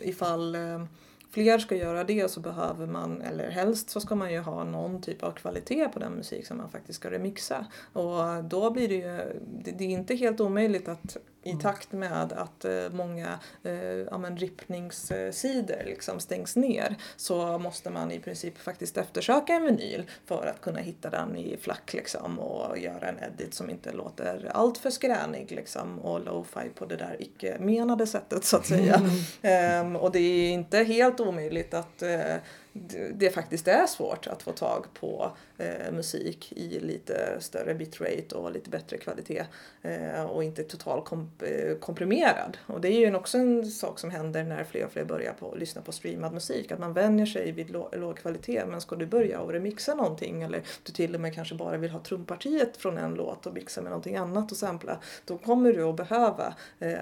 [0.00, 0.88] ifall ehm,
[1.30, 5.02] fler ska göra det så behöver man, eller helst så ska man ju ha någon
[5.02, 7.66] typ av kvalitet på den musik som man faktiskt ska remixa.
[7.92, 12.32] Och då blir det ju, det, det är inte helt omöjligt att i takt med
[12.32, 18.58] att eh, många eh, ja, men rippningssidor liksom stängs ner så måste man i princip
[18.58, 23.18] faktiskt eftersöka en vinyl för att kunna hitta den i flack liksom och göra en
[23.18, 28.06] edit som inte låter allt för skränig liksom och lo-fi på det där icke menade
[28.06, 29.02] sättet så att säga.
[29.42, 32.36] Ehm, och det är inte helt omöjligt att eh,
[32.72, 38.52] det- faktiskt är svårt att få tag på eh, musik i lite större bitrate och
[38.52, 39.44] lite bättre kvalitet
[39.82, 42.58] eh, och inte total komp- eh, komprimerad.
[42.66, 45.54] Och det är ju också en sak som händer när fler och fler börjar på,
[45.54, 48.64] lyssna på streamad musik, att man vänjer sig vid låg kvalitet.
[48.66, 51.90] Men ska du börja och remixa någonting eller du till och med kanske bara vill
[51.90, 55.82] ha trumpartiet från en låt och mixa med någonting annat och sampla, då kommer du
[55.82, 56.98] att behöva eh,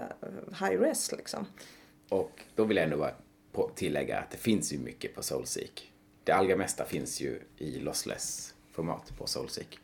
[0.61, 1.47] high-res liksom.
[2.09, 3.15] Och då vill jag ändå bara
[3.67, 5.93] tillägga att det finns ju mycket på Soulseek.
[6.25, 9.79] Det allra mesta finns ju i lossless-format på Soulseek.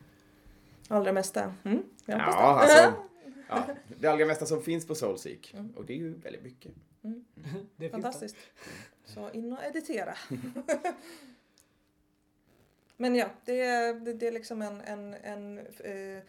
[0.88, 1.54] Allra mesta.
[1.64, 2.34] Mm, jag Ja, det.
[2.34, 2.94] alltså,
[3.48, 3.66] ja,
[4.00, 5.54] det allra mesta som finns på Soulseek.
[5.54, 5.72] Mm.
[5.76, 6.72] Och det är ju väldigt mycket.
[7.76, 8.36] Det finns Fantastiskt.
[9.04, 10.14] Så in och editera.
[12.96, 16.22] Men ja, det är, det, det är liksom en, en, en, eh,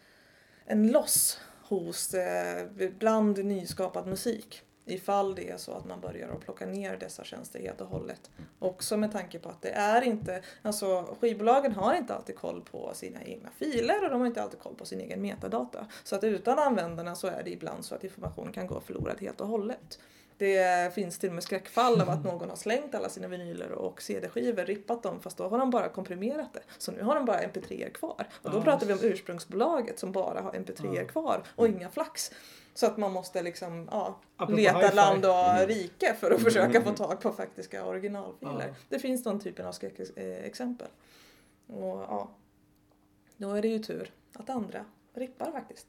[0.65, 2.69] en loss hos eh,
[2.99, 4.63] bland nyskapad musik.
[4.85, 8.31] Ifall det är så att man börjar att plocka ner dessa tjänster helt och hållet.
[8.59, 12.91] Också med tanke på att det är inte, alltså skivbolagen har inte alltid koll på
[12.93, 15.87] sina egna filer och de har inte alltid koll på sin egen metadata.
[16.03, 19.41] Så att utan användarna så är det ibland så att information kan gå förlorad helt
[19.41, 19.99] och hållet.
[20.37, 24.01] Det finns till och med skräckfall av att någon har slängt alla sina vinyler och
[24.01, 26.61] CD-skivor, rippat dem fast då har de bara komprimerat det.
[26.77, 28.27] Så nu har de bara mp3 kvar.
[28.41, 31.07] Och då pratar vi om ursprungsbolaget som bara har mp3 Ja.
[31.07, 32.31] kvar och inga flax.
[32.77, 35.67] Så att man måste liksom, ja, Apropå leta land och Mm.
[35.67, 38.67] rike för att försöka få tag på faktiska originalfiler.
[38.67, 38.75] Ja.
[38.89, 40.87] Det finns den typen av skräckexempel.
[41.67, 42.29] Och ja,
[43.37, 45.87] då är det ju tur att andra rippar faktiskt.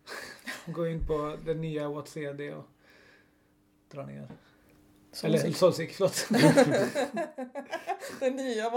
[0.66, 2.64] Gå in på den nya What's CD och
[3.90, 4.28] dra ner.
[5.22, 5.56] Eller Solsick.
[5.56, 6.28] Solsick, förlåt.
[8.20, 8.70] Den nya.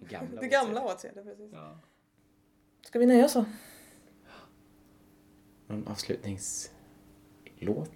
[0.00, 1.50] Gamla Det gamla Watsede, precis.
[1.52, 1.78] Ja.
[2.82, 3.44] Ska vi nöja oss så?
[5.68, 6.72] Någon avslutningslåt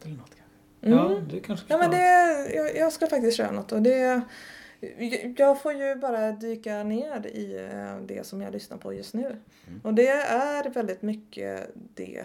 [0.05, 0.57] eller något kanske?
[0.81, 4.23] ja, det kanske Ja kan men det, jag, jag ska faktiskt köra något och det
[5.37, 9.37] jag får ju bara dyka ner i eh, det som jag lyssnar på just nu.
[9.83, 12.25] Och det är väldigt mycket det,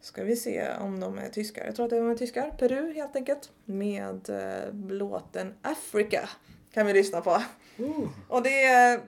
[0.00, 3.16] ska vi se om de är tyskar, jag tror att de är tyskar, Peru helt
[3.16, 6.28] enkelt, med eh, låten Africa
[6.72, 7.42] kan vi lyssna på.
[7.78, 8.08] Mm.
[8.28, 9.00] Och det är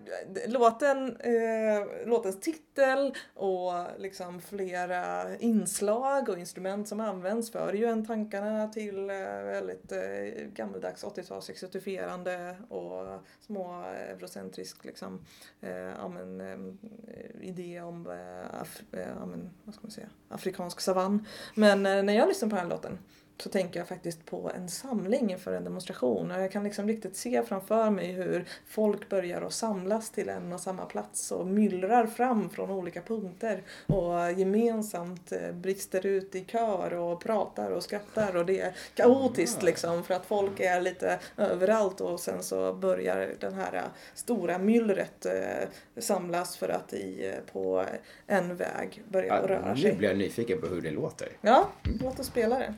[0.46, 8.06] låten, eh, låtens titel och liksom flera inslag och instrument som används för ju en
[8.06, 15.24] tankarna till eh, väldigt eh, gammaldags 80-tals exotifierande och små eh, eurocentrisk liksom,
[15.60, 20.08] eh, ja, men, eh, idé om eh, af, eh, ja, men, vad ska man säga,
[20.28, 21.26] afrikansk savann.
[21.54, 22.98] Men eh, när jag lyssnar på den här låten
[23.43, 27.16] så tänker jag faktiskt på en samling inför en demonstration och jag kan liksom riktigt
[27.16, 32.07] se framför mig hur folk börjar att samlas till en och samma plats och myllrar
[32.07, 38.36] fram från olika punkter och gemensamt eh, brister ut i kör och pratar och skrattar
[38.36, 43.34] och det är kaotiskt liksom för att folk är lite överallt och sen så börjar
[43.41, 43.82] den här
[44.14, 45.68] stora myllret eh,
[45.99, 47.84] samlas för att i, eh, på
[48.26, 49.93] en väg börja röra nu sig.
[49.93, 51.28] blir jag nyfiken på hur det låter.
[51.41, 51.68] Ja,
[52.01, 52.74] låt oss spela det.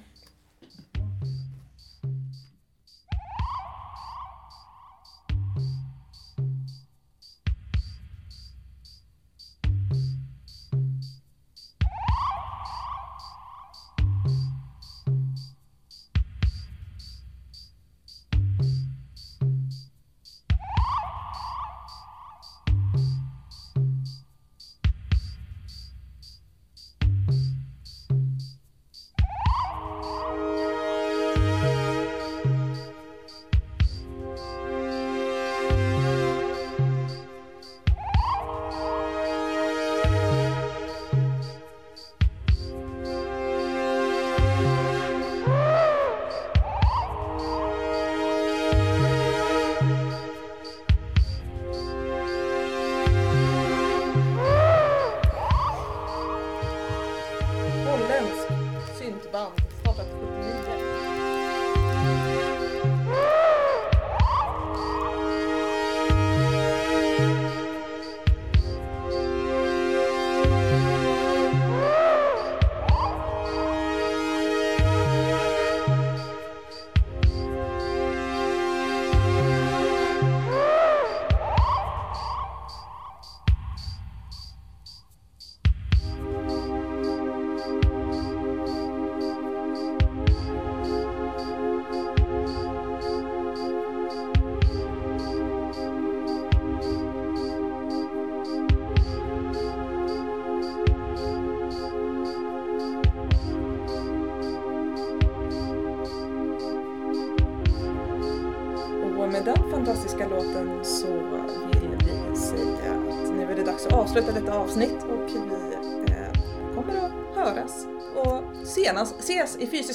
[59.33, 59.51] 棒，
[59.83, 60.62] 做的。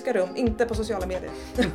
[0.07, 1.31] Ses fysiska rum, inte på sociala medier.
[1.57, 1.71] Mm.